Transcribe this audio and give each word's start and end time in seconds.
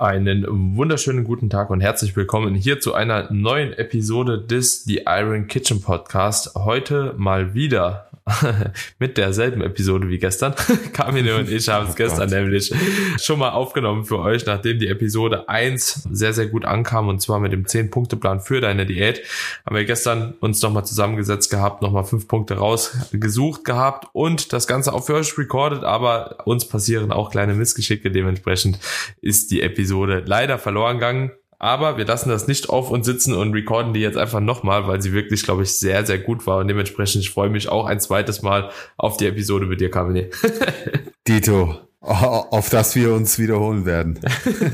Einen 0.00 0.46
wunderschönen 0.78 1.24
guten 1.24 1.50
Tag 1.50 1.68
und 1.68 1.82
herzlich 1.82 2.16
willkommen 2.16 2.54
hier 2.54 2.80
zu 2.80 2.94
einer 2.94 3.30
neuen 3.30 3.74
Episode 3.74 4.40
des 4.40 4.82
The 4.84 5.02
Iron 5.06 5.46
Kitchen 5.46 5.82
Podcast. 5.82 6.54
Heute 6.54 7.12
mal 7.18 7.52
wieder 7.52 8.08
mit 8.98 9.16
derselben 9.16 9.62
Episode 9.62 10.08
wie 10.08 10.18
gestern. 10.18 10.54
Kamine 10.92 11.36
und 11.36 11.50
ich 11.50 11.68
haben 11.68 11.86
es 11.86 11.92
oh 11.92 11.96
gestern 11.96 12.30
Gott. 12.30 12.38
nämlich 12.38 12.72
schon 13.20 13.38
mal 13.38 13.50
aufgenommen 13.50 14.04
für 14.04 14.18
euch, 14.18 14.46
nachdem 14.46 14.78
die 14.78 14.88
Episode 14.88 15.48
1 15.48 16.08
sehr, 16.10 16.32
sehr 16.32 16.46
gut 16.46 16.64
ankam 16.64 17.08
und 17.08 17.20
zwar 17.20 17.40
mit 17.40 17.52
dem 17.52 17.64
10-Punkte-Plan 17.64 18.40
für 18.40 18.60
deine 18.60 18.86
Diät. 18.86 19.22
Haben 19.66 19.76
wir 19.76 19.84
gestern 19.84 20.34
uns 20.40 20.62
nochmal 20.62 20.84
zusammengesetzt 20.84 21.50
gehabt, 21.50 21.82
nochmal 21.82 22.04
fünf 22.04 22.28
Punkte 22.28 22.54
rausgesucht 22.54 23.64
gehabt 23.64 24.08
und 24.12 24.52
das 24.52 24.66
Ganze 24.66 24.92
auch 24.92 25.04
für 25.04 25.14
euch 25.14 25.36
recorded, 25.36 25.84
aber 25.84 26.46
uns 26.46 26.66
passieren 26.66 27.12
auch 27.12 27.30
kleine 27.30 27.54
Missgeschicke. 27.54 28.10
Dementsprechend 28.10 28.78
ist 29.20 29.50
die 29.50 29.62
Episode 29.62 30.22
leider 30.26 30.58
verloren 30.58 30.98
gegangen. 30.98 31.32
Aber 31.60 31.98
wir 31.98 32.06
lassen 32.06 32.30
das 32.30 32.48
nicht 32.48 32.70
auf 32.70 32.90
uns 32.90 33.04
sitzen 33.04 33.34
und 33.34 33.52
recorden 33.52 33.92
die 33.92 34.00
jetzt 34.00 34.16
einfach 34.16 34.40
nochmal, 34.40 34.88
weil 34.88 35.02
sie 35.02 35.12
wirklich, 35.12 35.42
glaube 35.42 35.62
ich, 35.62 35.78
sehr, 35.78 36.06
sehr 36.06 36.18
gut 36.18 36.46
war. 36.46 36.58
Und 36.58 36.68
dementsprechend 36.68 37.22
ich 37.22 37.30
freue 37.30 37.50
mich 37.50 37.68
auch 37.68 37.84
ein 37.84 38.00
zweites 38.00 38.40
Mal 38.40 38.70
auf 38.96 39.18
die 39.18 39.26
Episode 39.26 39.66
mit 39.66 39.78
dir, 39.78 39.90
Kamine. 39.90 40.30
Dito, 41.28 41.76
auf 42.00 42.70
das 42.70 42.96
wir 42.96 43.12
uns 43.12 43.38
wiederholen 43.38 43.84
werden. 43.84 44.18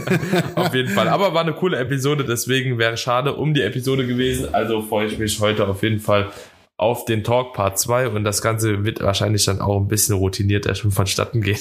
auf 0.55 0.73
jeden 0.75 0.91
Fall. 0.91 1.09
Aber 1.09 1.35
war 1.35 1.41
eine 1.41 1.55
coole 1.55 1.77
Episode, 1.77 2.25
deswegen 2.25 2.79
wäre 2.79 2.97
schade 2.97 3.35
um 3.35 3.53
die 3.53 3.63
Episode 3.63 4.07
gewesen. 4.07 4.55
Also 4.55 4.81
freue 4.81 5.09
ich 5.09 5.19
mich 5.19 5.41
heute 5.41 5.67
auf 5.67 5.83
jeden 5.83 5.99
Fall 5.99 6.31
auf 6.79 7.07
den 7.07 7.25
Talk 7.25 7.55
Part 7.55 7.79
2 7.79 8.09
und 8.09 8.25
das 8.25 8.43
Ganze 8.43 8.85
wird 8.85 9.01
wahrscheinlich 9.01 9.45
dann 9.47 9.61
auch 9.61 9.81
ein 9.81 9.89
bisschen 9.89 10.15
routiniert 10.17 10.77
schon 10.77 10.91
vonstatten 10.91 11.41
gehen. 11.41 11.59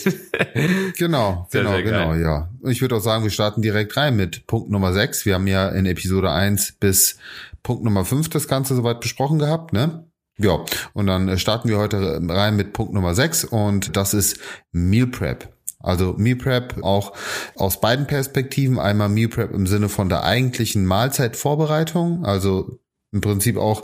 genau, 0.97 1.47
sehr, 1.49 1.61
genau, 1.61 1.73
sehr 1.73 1.83
genau, 1.83 2.13
ja. 2.15 2.49
Und 2.61 2.71
ich 2.71 2.81
würde 2.81 2.97
auch 2.97 3.01
sagen, 3.01 3.23
wir 3.23 3.31
starten 3.31 3.61
direkt 3.61 3.95
rein 3.95 4.17
mit 4.17 4.45
Punkt 4.45 4.69
Nummer 4.69 4.91
6. 4.91 5.25
Wir 5.25 5.35
haben 5.35 5.47
ja 5.47 5.69
in 5.69 5.85
Episode 5.85 6.31
1 6.31 6.73
bis 6.79 7.17
Punkt 7.63 7.83
Nummer 7.83 8.03
5 8.03 8.29
das 8.29 8.47
Ganze 8.47 8.75
soweit 8.75 8.99
besprochen 8.99 9.39
gehabt, 9.39 9.71
ne? 9.71 10.05
Ja, 10.37 10.59
und 10.93 11.07
dann 11.07 11.37
starten 11.39 11.69
wir 11.69 11.77
heute 11.77 12.19
rein 12.27 12.57
mit 12.57 12.73
Punkt 12.73 12.93
Nummer 12.93 13.15
6 13.15 13.45
und 13.45 13.95
das 13.95 14.13
ist 14.13 14.37
Meal 14.73 15.07
Prep. 15.07 15.47
Also 15.79 16.15
Meal 16.17 16.35
Prep 16.35 16.83
auch 16.83 17.13
aus 17.55 17.79
beiden 17.79 18.05
Perspektiven. 18.05 18.79
Einmal 18.79 19.07
Meal 19.07 19.29
Prep 19.29 19.53
im 19.53 19.65
Sinne 19.65 19.87
von 19.87 20.09
der 20.09 20.25
eigentlichen 20.25 20.85
Mahlzeitvorbereitung, 20.85 22.25
also 22.25 22.79
im 23.13 23.21
Prinzip 23.21 23.55
auch 23.55 23.83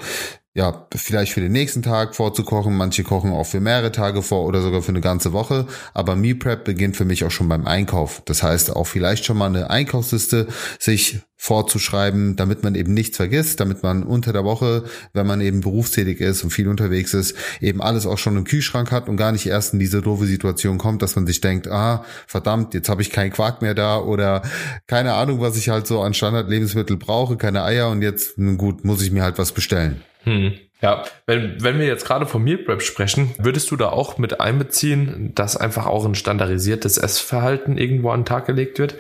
ja, 0.53 0.85
vielleicht 0.93 1.31
für 1.31 1.39
den 1.39 1.53
nächsten 1.53 1.81
Tag 1.81 2.13
vorzukochen. 2.13 2.75
Manche 2.75 3.03
kochen 3.03 3.31
auch 3.31 3.45
für 3.45 3.61
mehrere 3.61 3.93
Tage 3.93 4.21
vor 4.21 4.45
oder 4.45 4.61
sogar 4.61 4.81
für 4.81 4.89
eine 4.89 4.99
ganze 4.99 5.31
Woche. 5.31 5.65
Aber 5.93 6.17
Meal 6.17 6.35
Prep 6.35 6.65
beginnt 6.65 6.97
für 6.97 7.05
mich 7.05 7.23
auch 7.23 7.31
schon 7.31 7.47
beim 7.47 7.65
Einkauf. 7.65 8.21
Das 8.25 8.43
heißt 8.43 8.75
auch 8.75 8.85
vielleicht 8.85 9.23
schon 9.23 9.37
mal 9.37 9.45
eine 9.45 9.69
Einkaufsliste 9.69 10.47
sich 10.77 11.21
vorzuschreiben, 11.37 12.35
damit 12.35 12.63
man 12.63 12.75
eben 12.75 12.93
nichts 12.93 13.15
vergisst, 13.15 13.61
damit 13.61 13.81
man 13.81 14.03
unter 14.03 14.33
der 14.33 14.43
Woche, 14.43 14.83
wenn 15.13 15.25
man 15.25 15.39
eben 15.39 15.61
berufstätig 15.61 16.19
ist 16.19 16.43
und 16.43 16.51
viel 16.51 16.67
unterwegs 16.67 17.13
ist, 17.13 17.35
eben 17.61 17.81
alles 17.81 18.05
auch 18.05 18.17
schon 18.17 18.37
im 18.37 18.43
Kühlschrank 18.43 18.91
hat 18.91 19.07
und 19.07 19.17
gar 19.17 19.31
nicht 19.31 19.47
erst 19.47 19.73
in 19.73 19.79
diese 19.79 20.01
doofe 20.01 20.25
Situation 20.25 20.77
kommt, 20.77 21.01
dass 21.01 21.15
man 21.15 21.25
sich 21.25 21.41
denkt, 21.41 21.67
ah, 21.67 22.03
verdammt, 22.27 22.73
jetzt 22.73 22.89
habe 22.89 23.01
ich 23.01 23.09
keinen 23.09 23.31
Quark 23.31 23.61
mehr 23.61 23.73
da 23.73 23.99
oder 23.99 24.43
keine 24.85 25.13
Ahnung, 25.13 25.39
was 25.39 25.57
ich 25.57 25.69
halt 25.69 25.87
so 25.87 26.01
an 26.01 26.13
Standardlebensmittel 26.13 26.97
brauche, 26.97 27.37
keine 27.37 27.63
Eier 27.63 27.89
und 27.89 28.01
jetzt, 28.01 28.37
nun 28.37 28.57
gut, 28.57 28.83
muss 28.83 29.01
ich 29.01 29.11
mir 29.11 29.23
halt 29.23 29.39
was 29.39 29.53
bestellen. 29.53 30.03
Hm. 30.23 30.53
Ja, 30.81 31.03
wenn, 31.27 31.61
wenn 31.61 31.77
wir 31.77 31.85
jetzt 31.85 32.05
gerade 32.05 32.25
vom 32.25 32.43
Meal 32.43 32.57
Prep 32.57 32.81
sprechen, 32.81 33.35
würdest 33.37 33.69
du 33.69 33.75
da 33.75 33.89
auch 33.89 34.17
mit 34.17 34.39
einbeziehen, 34.41 35.31
dass 35.35 35.55
einfach 35.55 35.85
auch 35.85 36.05
ein 36.05 36.15
standardisiertes 36.15 36.97
Essverhalten 36.97 37.77
irgendwo 37.77 38.09
an 38.09 38.21
den 38.21 38.25
Tag 38.25 38.47
gelegt 38.47 38.79
wird? 38.79 38.95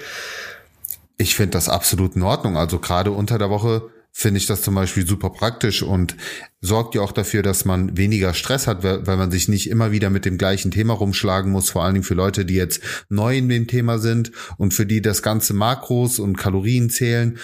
Ich 1.17 1.35
finde 1.35 1.51
das 1.51 1.69
absolut 1.69 2.15
in 2.15 2.21
Ordnung. 2.21 2.55
Also 2.55 2.77
gerade 2.77 3.11
unter 3.11 3.39
der 3.39 3.49
Woche 3.49 3.89
finde 4.11 4.39
ich 4.39 4.45
das 4.45 4.61
zum 4.61 4.75
Beispiel 4.75 5.07
super 5.07 5.29
praktisch 5.29 5.81
und 5.81 6.15
sorgt 6.59 6.95
ja 6.95 7.01
auch 7.01 7.13
dafür, 7.13 7.43
dass 7.43 7.65
man 7.65 7.97
weniger 7.97 8.33
Stress 8.33 8.67
hat, 8.67 8.83
weil, 8.83 9.17
man 9.17 9.31
sich 9.31 9.47
nicht 9.47 9.69
immer 9.69 9.91
wieder 9.91 10.09
mit 10.09 10.25
dem 10.25 10.37
gleichen 10.37 10.69
Thema 10.69 10.93
rumschlagen 10.93 11.51
muss, 11.51 11.69
vor 11.69 11.83
allen 11.83 11.93
Dingen 11.93 12.03
für 12.03 12.13
Leute, 12.13 12.45
die 12.45 12.55
jetzt 12.55 12.81
neu 13.09 13.37
in 13.37 13.49
dem 13.49 13.67
Thema 13.67 13.99
sind 13.99 14.31
und 14.57 14.73
für 14.73 14.85
die 14.85 15.01
das 15.01 15.23
ganze 15.23 15.53
Makros 15.53 16.19
und 16.19 16.37
Kalorien 16.37 16.89
zählen 16.89 17.39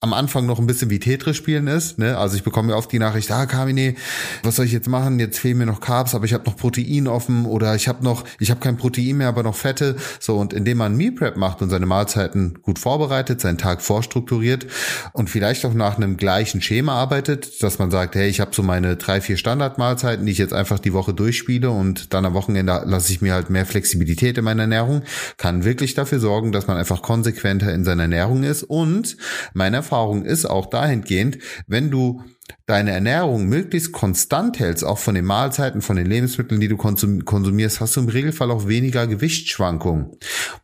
am 0.00 0.12
Anfang 0.12 0.44
noch 0.44 0.58
ein 0.58 0.66
bisschen 0.66 0.90
wie 0.90 0.98
Tetris 0.98 1.36
spielen 1.36 1.68
ist. 1.68 1.98
Ne? 1.98 2.18
Also 2.18 2.36
ich 2.36 2.42
bekomme 2.42 2.72
ja 2.72 2.76
oft 2.76 2.92
die 2.92 2.98
Nachricht, 2.98 3.30
ah 3.32 3.46
Kamine, 3.46 3.94
was 4.42 4.56
soll 4.56 4.66
ich 4.66 4.72
jetzt 4.72 4.88
machen? 4.88 5.18
Jetzt 5.18 5.38
fehlen 5.38 5.56
mir 5.56 5.64
noch 5.64 5.80
Carbs, 5.80 6.14
aber 6.14 6.26
ich 6.26 6.34
habe 6.34 6.44
noch 6.44 6.56
Protein 6.56 7.08
offen 7.08 7.46
oder 7.46 7.74
ich 7.74 7.88
habe 7.88 8.04
noch, 8.04 8.24
ich 8.38 8.50
habe 8.50 8.60
kein 8.60 8.76
Protein 8.76 9.16
mehr, 9.16 9.28
aber 9.28 9.42
noch 9.42 9.54
Fette. 9.56 9.96
So 10.20 10.36
und 10.36 10.52
indem 10.52 10.78
man 10.78 10.96
Meal 10.98 11.12
Prep 11.12 11.38
macht 11.38 11.62
und 11.62 11.70
seine 11.70 11.86
Mahlzeiten 11.86 12.58
gut 12.60 12.78
vorbereitet, 12.78 13.40
seinen 13.40 13.56
Tag 13.56 13.80
vorstrukturiert 13.80 14.66
und 15.14 15.30
vielleicht 15.30 15.64
auch 15.64 15.72
nach 15.72 15.96
einem 15.96 16.18
gleichen 16.18 16.60
Schema 16.60 16.92
arbeitet, 16.92 17.62
dass 17.62 17.78
man 17.78 17.90
sagt, 17.90 18.16
hey, 18.16 18.28
ich 18.28 18.40
habe 18.40 18.50
so 18.54 18.62
meine 18.62 18.96
drei, 18.96 19.22
vier 19.22 19.38
Standardmahlzeiten, 19.38 20.26
die 20.26 20.32
ich 20.32 20.38
jetzt 20.38 20.52
einfach 20.52 20.78
die 20.78 20.92
Woche 20.92 21.14
durchspiele 21.14 21.70
und 21.70 22.12
dann 22.12 22.26
am 22.26 22.34
Wochenende 22.34 22.82
lasse 22.84 23.12
ich 23.12 23.22
mir 23.22 23.32
halt 23.32 23.48
mehr 23.48 23.64
Flexibilität 23.64 24.36
in 24.36 24.44
meiner 24.44 24.64
Ernährung, 24.64 25.02
kann 25.38 25.64
wirklich 25.64 25.94
dafür 25.94 26.20
sorgen, 26.20 26.52
dass 26.52 26.66
man 26.66 26.76
einfach 26.76 27.00
konsequenter 27.00 27.72
in 27.72 27.84
seiner 27.84 28.02
Ernährung 28.02 28.42
ist 28.42 28.62
und 28.62 29.16
meiner 29.54 29.85
Erfahrung 29.86 30.24
ist 30.24 30.46
auch 30.46 30.66
dahingehend, 30.66 31.38
wenn 31.68 31.92
du 31.92 32.24
deine 32.66 32.90
Ernährung 32.90 33.46
möglichst 33.46 33.92
konstant 33.92 34.58
hältst, 34.58 34.84
auch 34.84 34.98
von 34.98 35.14
den 35.14 35.24
Mahlzeiten, 35.24 35.80
von 35.80 35.96
den 35.96 36.06
Lebensmitteln, 36.06 36.60
die 36.60 36.66
du 36.66 36.76
konsumierst, 36.76 37.80
hast 37.80 37.94
du 37.94 38.00
im 38.00 38.08
Regelfall 38.08 38.50
auch 38.50 38.66
weniger 38.66 39.06
Gewichtsschwankungen. 39.06 40.10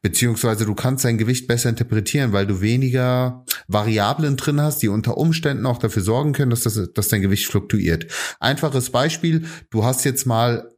Beziehungsweise 0.00 0.66
du 0.66 0.74
kannst 0.74 1.04
dein 1.04 1.18
Gewicht 1.18 1.46
besser 1.46 1.68
interpretieren, 1.68 2.32
weil 2.32 2.46
du 2.46 2.60
weniger 2.60 3.44
Variablen 3.68 4.36
drin 4.36 4.60
hast, 4.60 4.82
die 4.82 4.88
unter 4.88 5.16
Umständen 5.16 5.66
auch 5.66 5.78
dafür 5.78 6.02
sorgen 6.02 6.32
können, 6.32 6.50
dass, 6.50 6.62
das, 6.62 6.92
dass 6.92 7.08
dein 7.08 7.22
Gewicht 7.22 7.46
fluktuiert. 7.46 8.06
Einfaches 8.40 8.90
Beispiel, 8.90 9.46
du 9.70 9.84
hast 9.84 10.04
jetzt 10.04 10.26
mal 10.26 10.68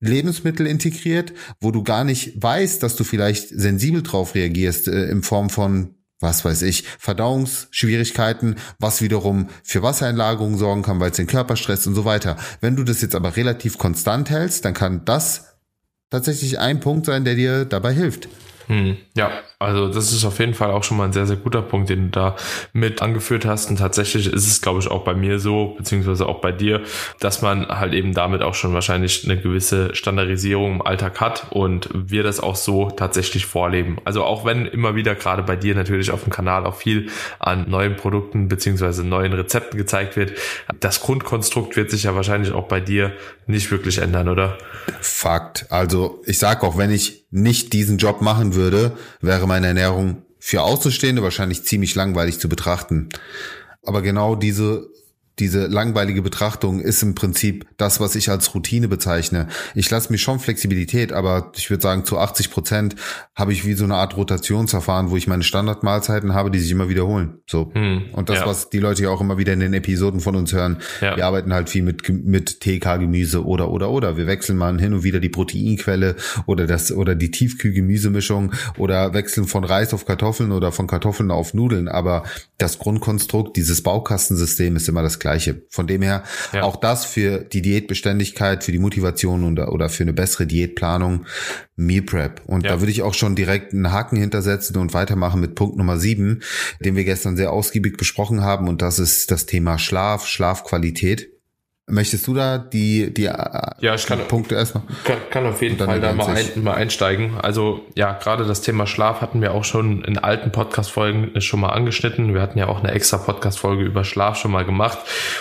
Lebensmittel 0.00 0.66
integriert, 0.66 1.32
wo 1.60 1.70
du 1.70 1.82
gar 1.82 2.04
nicht 2.04 2.42
weißt, 2.42 2.82
dass 2.82 2.96
du 2.96 3.04
vielleicht 3.04 3.48
sensibel 3.48 4.02
drauf 4.02 4.34
reagierst, 4.34 4.88
äh, 4.88 5.08
in 5.08 5.22
Form 5.22 5.48
von 5.48 5.94
was 6.22 6.44
weiß 6.44 6.62
ich, 6.62 6.84
Verdauungsschwierigkeiten, 6.98 8.56
was 8.78 9.02
wiederum 9.02 9.48
für 9.62 9.82
Wassereinlagerungen 9.82 10.58
sorgen 10.58 10.82
kann, 10.82 11.00
weil 11.00 11.10
es 11.10 11.16
den 11.16 11.26
Körper 11.26 11.56
stresst 11.56 11.86
und 11.86 11.94
so 11.94 12.04
weiter. 12.04 12.36
Wenn 12.60 12.76
du 12.76 12.84
das 12.84 13.02
jetzt 13.02 13.14
aber 13.14 13.36
relativ 13.36 13.76
konstant 13.78 14.30
hältst, 14.30 14.64
dann 14.64 14.74
kann 14.74 15.04
das 15.04 15.56
tatsächlich 16.10 16.58
ein 16.58 16.80
Punkt 16.80 17.06
sein, 17.06 17.24
der 17.24 17.34
dir 17.34 17.64
dabei 17.64 17.92
hilft. 17.92 18.28
Hm, 18.68 18.96
ja, 19.16 19.42
also 19.62 19.88
das 19.88 20.12
ist 20.12 20.24
auf 20.24 20.38
jeden 20.38 20.54
Fall 20.54 20.70
auch 20.70 20.84
schon 20.84 20.96
mal 20.96 21.04
ein 21.04 21.12
sehr, 21.12 21.26
sehr 21.26 21.36
guter 21.36 21.62
Punkt, 21.62 21.88
den 21.88 22.04
du 22.04 22.08
da 22.10 22.36
mit 22.72 23.02
angeführt 23.02 23.44
hast. 23.44 23.70
Und 23.70 23.78
tatsächlich 23.78 24.26
ist 24.32 24.46
es, 24.46 24.60
glaube 24.60 24.80
ich, 24.80 24.90
auch 24.90 25.04
bei 25.04 25.14
mir 25.14 25.38
so, 25.38 25.74
beziehungsweise 25.76 26.26
auch 26.26 26.40
bei 26.40 26.52
dir, 26.52 26.82
dass 27.20 27.42
man 27.42 27.68
halt 27.68 27.94
eben 27.94 28.14
damit 28.14 28.42
auch 28.42 28.54
schon 28.54 28.74
wahrscheinlich 28.74 29.24
eine 29.24 29.40
gewisse 29.40 29.94
Standardisierung 29.94 30.74
im 30.74 30.82
Alltag 30.82 31.20
hat 31.20 31.46
und 31.50 31.88
wir 31.92 32.22
das 32.22 32.40
auch 32.40 32.56
so 32.56 32.90
tatsächlich 32.90 33.46
vorleben. 33.46 33.98
Also 34.04 34.24
auch 34.24 34.44
wenn 34.44 34.66
immer 34.66 34.94
wieder 34.94 35.14
gerade 35.14 35.42
bei 35.42 35.56
dir 35.56 35.74
natürlich 35.74 36.10
auf 36.10 36.24
dem 36.24 36.32
Kanal 36.32 36.66
auch 36.66 36.76
viel 36.76 37.08
an 37.38 37.68
neuen 37.68 37.96
Produkten 37.96 38.48
beziehungsweise 38.48 39.04
neuen 39.04 39.32
Rezepten 39.32 39.78
gezeigt 39.78 40.16
wird, 40.16 40.32
das 40.80 41.00
Grundkonstrukt 41.00 41.76
wird 41.76 41.90
sich 41.90 42.04
ja 42.04 42.14
wahrscheinlich 42.14 42.52
auch 42.52 42.68
bei 42.68 42.80
dir 42.80 43.12
nicht 43.46 43.70
wirklich 43.70 43.98
ändern, 43.98 44.28
oder? 44.28 44.58
Fakt. 45.00 45.66
Also 45.70 46.22
ich 46.26 46.38
sag 46.38 46.62
auch, 46.62 46.76
wenn 46.76 46.90
ich 46.90 47.22
nicht 47.30 47.72
diesen 47.72 47.96
Job 47.96 48.20
machen 48.20 48.54
würde, 48.54 48.92
wäre 49.20 49.46
meine 49.52 49.66
Ernährung 49.66 50.22
für 50.38 50.62
Außenstehende 50.62 51.22
wahrscheinlich 51.22 51.62
ziemlich 51.64 51.94
langweilig 51.94 52.40
zu 52.40 52.48
betrachten. 52.48 53.10
Aber 53.82 54.00
genau 54.00 54.34
diese 54.34 54.88
diese 55.38 55.66
langweilige 55.66 56.20
Betrachtung 56.20 56.80
ist 56.80 57.02
im 57.02 57.14
Prinzip 57.14 57.66
das, 57.78 58.00
was 58.00 58.14
ich 58.14 58.28
als 58.28 58.54
Routine 58.54 58.88
bezeichne. 58.88 59.48
Ich 59.74 59.88
lasse 59.90 60.12
mich 60.12 60.20
schon 60.20 60.38
Flexibilität, 60.38 61.12
aber 61.12 61.52
ich 61.56 61.70
würde 61.70 61.82
sagen, 61.82 62.04
zu 62.04 62.18
80 62.18 62.50
Prozent 62.50 62.96
habe 63.34 63.52
ich 63.52 63.64
wie 63.64 63.72
so 63.72 63.84
eine 63.84 63.94
Art 63.94 64.16
Rotationsverfahren, 64.16 65.10
wo 65.10 65.16
ich 65.16 65.26
meine 65.26 65.42
Standardmahlzeiten 65.42 66.34
habe, 66.34 66.50
die 66.50 66.58
sich 66.58 66.70
immer 66.70 66.90
wiederholen. 66.90 67.38
So. 67.46 67.70
Hm, 67.72 68.10
und 68.12 68.28
das, 68.28 68.40
ja. 68.40 68.46
was 68.46 68.68
die 68.68 68.78
Leute 68.78 69.04
ja 69.04 69.08
auch 69.08 69.22
immer 69.22 69.38
wieder 69.38 69.54
in 69.54 69.60
den 69.60 69.72
Episoden 69.72 70.20
von 70.20 70.36
uns 70.36 70.52
hören, 70.52 70.78
ja. 71.00 71.16
wir 71.16 71.26
arbeiten 71.26 71.54
halt 71.54 71.70
viel 71.70 71.82
mit, 71.82 72.06
mit 72.08 72.60
TK-Gemüse 72.60 73.44
oder, 73.44 73.70
oder, 73.70 73.90
oder. 73.90 74.18
Wir 74.18 74.26
wechseln 74.26 74.58
mal 74.58 74.78
hin 74.78 74.92
und 74.92 75.02
wieder 75.02 75.18
die 75.18 75.30
Proteinquelle 75.30 76.16
oder 76.44 76.66
das, 76.66 76.92
oder 76.92 77.14
die 77.14 77.30
Tiefkühlgemüsemischung 77.30 78.52
oder 78.76 79.14
wechseln 79.14 79.46
von 79.46 79.64
Reis 79.64 79.94
auf 79.94 80.04
Kartoffeln 80.04 80.52
oder 80.52 80.72
von 80.72 80.86
Kartoffeln 80.86 81.30
auf 81.30 81.54
Nudeln. 81.54 81.88
Aber 81.88 82.24
das 82.58 82.78
Grundkonstrukt, 82.78 83.56
dieses 83.56 83.82
Baukastensystem 83.82 84.76
ist 84.76 84.88
immer 84.88 85.02
das 85.02 85.18
Gleiche. 85.18 85.31
Von 85.70 85.86
dem 85.86 86.02
her 86.02 86.24
ja. 86.52 86.62
auch 86.62 86.76
das 86.76 87.04
für 87.04 87.38
die 87.38 87.62
Diätbeständigkeit, 87.62 88.64
für 88.64 88.72
die 88.72 88.78
Motivation 88.78 89.44
und, 89.44 89.58
oder 89.58 89.88
für 89.88 90.02
eine 90.02 90.12
bessere 90.12 90.46
Diätplanung 90.46 91.26
Meal 91.76 92.02
Prep. 92.02 92.42
Und 92.46 92.64
ja. 92.64 92.72
da 92.72 92.80
würde 92.80 92.92
ich 92.92 93.02
auch 93.02 93.14
schon 93.14 93.34
direkt 93.34 93.72
einen 93.72 93.92
Haken 93.92 94.16
hintersetzen 94.16 94.76
und 94.76 94.94
weitermachen 94.94 95.40
mit 95.40 95.54
Punkt 95.54 95.76
Nummer 95.76 95.98
sieben, 95.98 96.40
den 96.80 96.96
wir 96.96 97.04
gestern 97.04 97.36
sehr 97.36 97.52
ausgiebig 97.52 97.96
besprochen 97.96 98.42
haben. 98.42 98.68
Und 98.68 98.82
das 98.82 98.98
ist 98.98 99.30
das 99.30 99.46
Thema 99.46 99.78
Schlaf, 99.78 100.26
Schlafqualität. 100.26 101.31
Möchtest 101.88 102.28
du 102.28 102.34
da 102.34 102.58
die, 102.58 103.12
die 103.12 103.24
ja, 103.24 103.74
ich 103.80 104.06
kann, 104.06 104.20
Punkte 104.28 104.54
erstmal? 104.54 104.84
Kann, 105.02 105.16
kann 105.30 105.46
auf 105.46 105.60
jeden 105.62 105.76
Fall 105.78 106.00
da 106.00 106.12
mal, 106.12 106.28
ein, 106.28 106.62
mal 106.62 106.74
einsteigen. 106.74 107.32
Also 107.42 107.84
ja, 107.96 108.12
gerade 108.12 108.44
das 108.44 108.60
Thema 108.60 108.86
Schlaf 108.86 109.20
hatten 109.20 109.42
wir 109.42 109.52
auch 109.52 109.64
schon 109.64 110.04
in 110.04 110.16
alten 110.16 110.52
Podcast-Folgen 110.52 111.40
schon 111.40 111.58
mal 111.58 111.70
angeschnitten. 111.70 112.34
Wir 112.34 112.40
hatten 112.40 112.56
ja 112.56 112.68
auch 112.68 112.78
eine 112.78 112.92
extra 112.92 113.18
Podcast-Folge 113.18 113.82
über 113.82 114.04
Schlaf 114.04 114.36
schon 114.36 114.52
mal 114.52 114.64
gemacht. 114.64 114.98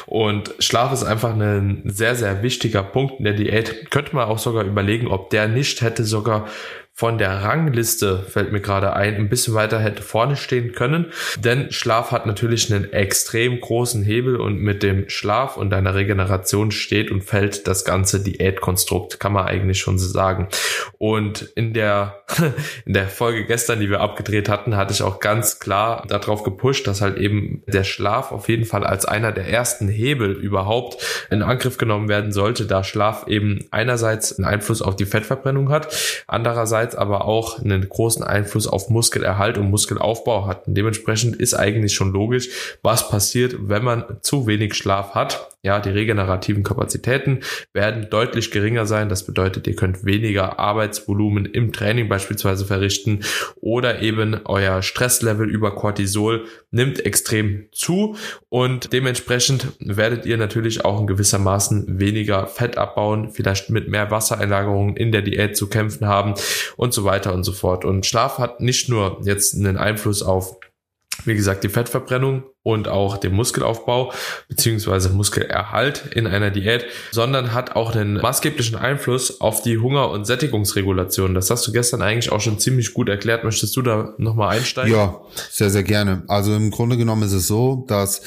Und 0.07 0.55
Schlaf 0.57 0.91
ist 0.91 1.03
einfach 1.03 1.35
ein 1.35 1.83
sehr, 1.85 2.15
sehr 2.15 2.41
wichtiger 2.41 2.81
Punkt 2.81 3.19
in 3.19 3.25
der 3.25 3.33
Diät. 3.33 3.91
Könnte 3.91 4.15
man 4.15 4.27
auch 4.27 4.39
sogar 4.39 4.63
überlegen, 4.63 5.07
ob 5.07 5.29
der 5.29 5.47
nicht 5.47 5.81
hätte 5.81 6.05
sogar 6.05 6.47
von 7.01 7.17
der 7.17 7.41
Rangliste, 7.41 8.19
fällt 8.29 8.51
mir 8.51 8.61
gerade 8.61 8.93
ein, 8.93 9.15
ein 9.15 9.27
bisschen 9.27 9.55
weiter 9.55 9.79
hätte 9.79 10.03
vorne 10.03 10.35
stehen 10.35 10.73
können. 10.73 11.07
Denn 11.39 11.71
Schlaf 11.71 12.11
hat 12.11 12.27
natürlich 12.27 12.71
einen 12.71 12.93
extrem 12.93 13.59
großen 13.59 14.03
Hebel 14.03 14.35
und 14.35 14.59
mit 14.59 14.83
dem 14.83 15.09
Schlaf 15.09 15.57
und 15.57 15.71
deiner 15.71 15.95
Regeneration 15.95 16.69
steht 16.69 17.09
und 17.09 17.23
fällt 17.23 17.65
das 17.67 17.85
ganze 17.85 18.19
Diätkonstrukt, 18.19 19.19
kann 19.19 19.33
man 19.33 19.47
eigentlich 19.47 19.79
schon 19.79 19.97
so 19.97 20.07
sagen. 20.07 20.47
Und 20.99 21.41
in 21.55 21.73
der, 21.73 22.21
in 22.85 22.93
der 22.93 23.07
Folge 23.07 23.45
gestern, 23.47 23.79
die 23.79 23.89
wir 23.89 24.01
abgedreht 24.01 24.47
hatten, 24.47 24.77
hatte 24.77 24.93
ich 24.93 25.01
auch 25.01 25.19
ganz 25.19 25.59
klar 25.59 26.05
darauf 26.07 26.43
gepusht, 26.43 26.85
dass 26.85 27.01
halt 27.01 27.17
eben 27.17 27.63
der 27.65 27.83
Schlaf 27.83 28.31
auf 28.31 28.47
jeden 28.47 28.65
Fall 28.65 28.83
als 28.83 29.05
einer 29.05 29.31
der 29.31 29.47
ersten 29.47 29.87
Hebel 29.87 30.33
überhaupt 30.33 31.03
in 31.31 31.41
Angriff 31.41 31.79
genommen 31.79 32.09
werden 32.09 32.31
sollte, 32.31 32.67
da 32.67 32.83
Schlaf 32.83 33.25
eben 33.25 33.65
einerseits 33.71 34.37
einen 34.37 34.45
Einfluss 34.45 34.83
auf 34.83 34.95
die 34.95 35.07
Fettverbrennung 35.07 35.71
hat, 35.71 35.91
andererseits 36.27 36.90
andererseits 36.91 36.95
aber 36.95 37.25
auch 37.25 37.59
einen 37.59 37.87
großen 37.87 38.23
Einfluss 38.23 38.67
auf 38.67 38.89
Muskelerhalt 38.89 39.57
und 39.57 39.69
Muskelaufbau 39.69 40.47
hat. 40.47 40.67
Und 40.67 40.75
dementsprechend 40.75 41.35
ist 41.35 41.53
eigentlich 41.53 41.93
schon 41.93 42.11
logisch, 42.11 42.49
was 42.81 43.09
passiert, 43.09 43.55
wenn 43.59 43.83
man 43.83 44.17
zu 44.21 44.47
wenig 44.47 44.75
Schlaf 44.75 45.15
hat. 45.15 45.50
Ja, 45.63 45.79
die 45.79 45.91
regenerativen 45.91 46.63
Kapazitäten 46.63 47.41
werden 47.71 48.07
deutlich 48.09 48.49
geringer 48.49 48.87
sein. 48.87 49.09
Das 49.09 49.27
bedeutet, 49.27 49.67
ihr 49.67 49.75
könnt 49.75 50.03
weniger 50.03 50.57
Arbeitsvolumen 50.57 51.45
im 51.45 51.71
Training 51.71 52.09
beispielsweise 52.09 52.65
verrichten 52.65 53.19
oder 53.57 54.01
eben 54.01 54.39
euer 54.45 54.81
Stresslevel 54.81 55.47
über 55.47 55.75
Cortisol 55.75 56.45
nimmt 56.71 57.05
extrem 57.05 57.67
zu 57.71 58.15
und 58.49 58.91
dementsprechend 58.91 59.67
werdet 59.79 60.25
ihr 60.25 60.37
natürlich 60.37 60.83
auch 60.83 60.99
in 60.99 61.05
gewissermaßen 61.05 61.99
weniger 61.99 62.47
Fett 62.47 62.79
abbauen, 62.79 63.29
vielleicht 63.29 63.69
mit 63.69 63.87
mehr 63.87 64.09
Wassereinlagerungen 64.09 64.95
in 64.95 65.11
der 65.11 65.21
Diät 65.21 65.55
zu 65.55 65.69
kämpfen 65.69 66.07
haben 66.07 66.33
und 66.75 66.91
so 66.91 67.03
weiter 67.03 67.35
und 67.35 67.43
so 67.43 67.51
fort. 67.51 67.85
Und 67.85 68.07
Schlaf 68.07 68.39
hat 68.39 68.61
nicht 68.61 68.89
nur 68.89 69.21
jetzt 69.23 69.55
einen 69.55 69.77
Einfluss 69.77 70.23
auf 70.23 70.57
wie 71.25 71.35
gesagt, 71.35 71.63
die 71.63 71.69
Fettverbrennung 71.69 72.43
und 72.63 72.87
auch 72.87 73.17
den 73.17 73.33
Muskelaufbau 73.33 74.13
beziehungsweise 74.47 75.09
Muskelerhalt 75.09 76.03
in 76.13 76.27
einer 76.27 76.51
Diät, 76.51 76.85
sondern 77.11 77.53
hat 77.53 77.75
auch 77.75 77.95
einen 77.95 78.21
maßgeblichen 78.21 78.75
Einfluss 78.75 79.41
auf 79.41 79.61
die 79.61 79.79
Hunger- 79.79 80.09
und 80.09 80.25
Sättigungsregulation. 80.25 81.33
Das 81.33 81.49
hast 81.49 81.65
du 81.67 81.71
gestern 81.71 82.01
eigentlich 82.01 82.31
auch 82.31 82.41
schon 82.41 82.59
ziemlich 82.59 82.93
gut 82.93 83.09
erklärt. 83.09 83.43
Möchtest 83.43 83.75
du 83.75 83.81
da 83.81 84.13
nochmal 84.17 84.57
einsteigen? 84.57 84.93
Ja, 84.93 85.21
sehr, 85.49 85.69
sehr 85.69 85.83
gerne. 85.83 86.23
Also 86.27 86.53
im 86.55 86.71
Grunde 86.71 86.97
genommen 86.97 87.23
ist 87.23 87.33
es 87.33 87.47
so, 87.47 87.85
dass 87.87 88.21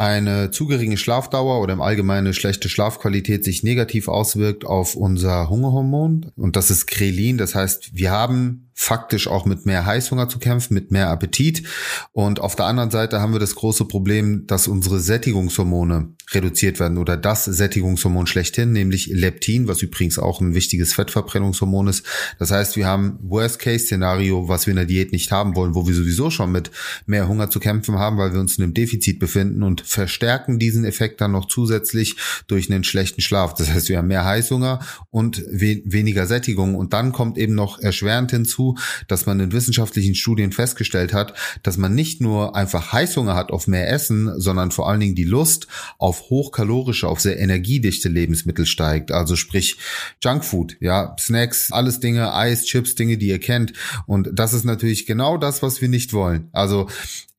eine 0.00 0.50
zu 0.50 0.66
geringe 0.66 0.96
Schlafdauer 0.96 1.60
oder 1.60 1.74
im 1.74 1.82
Allgemeinen 1.82 2.32
schlechte 2.32 2.70
Schlafqualität 2.70 3.44
sich 3.44 3.62
negativ 3.62 4.08
auswirkt 4.08 4.64
auf 4.64 4.94
unser 4.94 5.50
Hungerhormon 5.50 6.32
und 6.36 6.56
das 6.56 6.70
ist 6.70 6.86
Krelin. 6.86 7.36
Das 7.36 7.54
heißt, 7.54 7.90
wir 7.92 8.10
haben 8.10 8.70
faktisch 8.80 9.28
auch 9.28 9.44
mit 9.44 9.66
mehr 9.66 9.84
Heißhunger 9.84 10.30
zu 10.30 10.38
kämpfen, 10.38 10.72
mit 10.72 10.90
mehr 10.90 11.10
Appetit. 11.10 11.64
Und 12.12 12.40
auf 12.40 12.56
der 12.56 12.64
anderen 12.64 12.90
Seite 12.90 13.20
haben 13.20 13.34
wir 13.34 13.38
das 13.38 13.54
große 13.54 13.84
Problem, 13.84 14.46
dass 14.46 14.68
unsere 14.68 15.00
Sättigungshormone 15.00 16.14
reduziert 16.32 16.80
werden 16.80 16.96
oder 16.96 17.18
das 17.18 17.44
Sättigungshormon 17.44 18.26
schlechthin, 18.26 18.72
nämlich 18.72 19.08
Leptin, 19.08 19.68
was 19.68 19.82
übrigens 19.82 20.18
auch 20.18 20.40
ein 20.40 20.54
wichtiges 20.54 20.94
Fettverbrennungshormon 20.94 21.88
ist. 21.88 22.06
Das 22.38 22.52
heißt, 22.52 22.76
wir 22.76 22.86
haben 22.86 23.18
Worst-Case-Szenario, 23.20 24.48
was 24.48 24.66
wir 24.66 24.70
in 24.70 24.76
der 24.76 24.86
Diät 24.86 25.12
nicht 25.12 25.30
haben 25.30 25.56
wollen, 25.56 25.74
wo 25.74 25.86
wir 25.86 25.94
sowieso 25.94 26.30
schon 26.30 26.50
mit 26.50 26.70
mehr 27.04 27.28
Hunger 27.28 27.50
zu 27.50 27.60
kämpfen 27.60 27.98
haben, 27.98 28.16
weil 28.16 28.32
wir 28.32 28.40
uns 28.40 28.56
in 28.56 28.64
einem 28.64 28.72
Defizit 28.74 29.18
befinden 29.18 29.62
und 29.62 29.82
verstärken 29.90 30.58
diesen 30.58 30.84
Effekt 30.84 31.20
dann 31.20 31.32
noch 31.32 31.46
zusätzlich 31.46 32.16
durch 32.46 32.70
einen 32.70 32.84
schlechten 32.84 33.20
Schlaf. 33.20 33.54
Das 33.54 33.70
heißt, 33.70 33.88
wir 33.88 33.98
haben 33.98 34.08
mehr 34.08 34.24
Heißhunger 34.24 34.80
und 35.10 35.42
we 35.50 35.82
weniger 35.84 36.26
Sättigung. 36.26 36.74
Und 36.74 36.92
dann 36.92 37.12
kommt 37.12 37.38
eben 37.38 37.54
noch 37.54 37.78
erschwerend 37.78 38.30
hinzu, 38.30 38.76
dass 39.08 39.26
man 39.26 39.40
in 39.40 39.52
wissenschaftlichen 39.52 40.14
Studien 40.14 40.52
festgestellt 40.52 41.12
hat, 41.12 41.34
dass 41.62 41.76
man 41.76 41.94
nicht 41.94 42.20
nur 42.20 42.54
einfach 42.54 42.92
Heißhunger 42.92 43.34
hat 43.34 43.50
auf 43.50 43.66
mehr 43.66 43.90
Essen, 43.90 44.40
sondern 44.40 44.70
vor 44.70 44.88
allen 44.88 45.00
Dingen 45.00 45.14
die 45.14 45.24
Lust 45.24 45.66
auf 45.98 46.30
hochkalorische, 46.30 47.08
auf 47.08 47.20
sehr 47.20 47.38
energiedichte 47.38 48.08
Lebensmittel 48.08 48.66
steigt. 48.66 49.10
Also 49.10 49.36
sprich 49.36 49.78
Junkfood, 50.22 50.76
ja, 50.80 51.16
Snacks, 51.18 51.72
alles 51.72 52.00
Dinge, 52.00 52.32
Eis, 52.32 52.64
Chips, 52.64 52.94
Dinge, 52.94 53.18
die 53.18 53.28
ihr 53.28 53.40
kennt. 53.40 53.72
Und 54.06 54.30
das 54.32 54.52
ist 54.52 54.64
natürlich 54.64 55.06
genau 55.06 55.36
das, 55.36 55.62
was 55.62 55.80
wir 55.80 55.88
nicht 55.88 56.12
wollen. 56.12 56.48
Also 56.52 56.88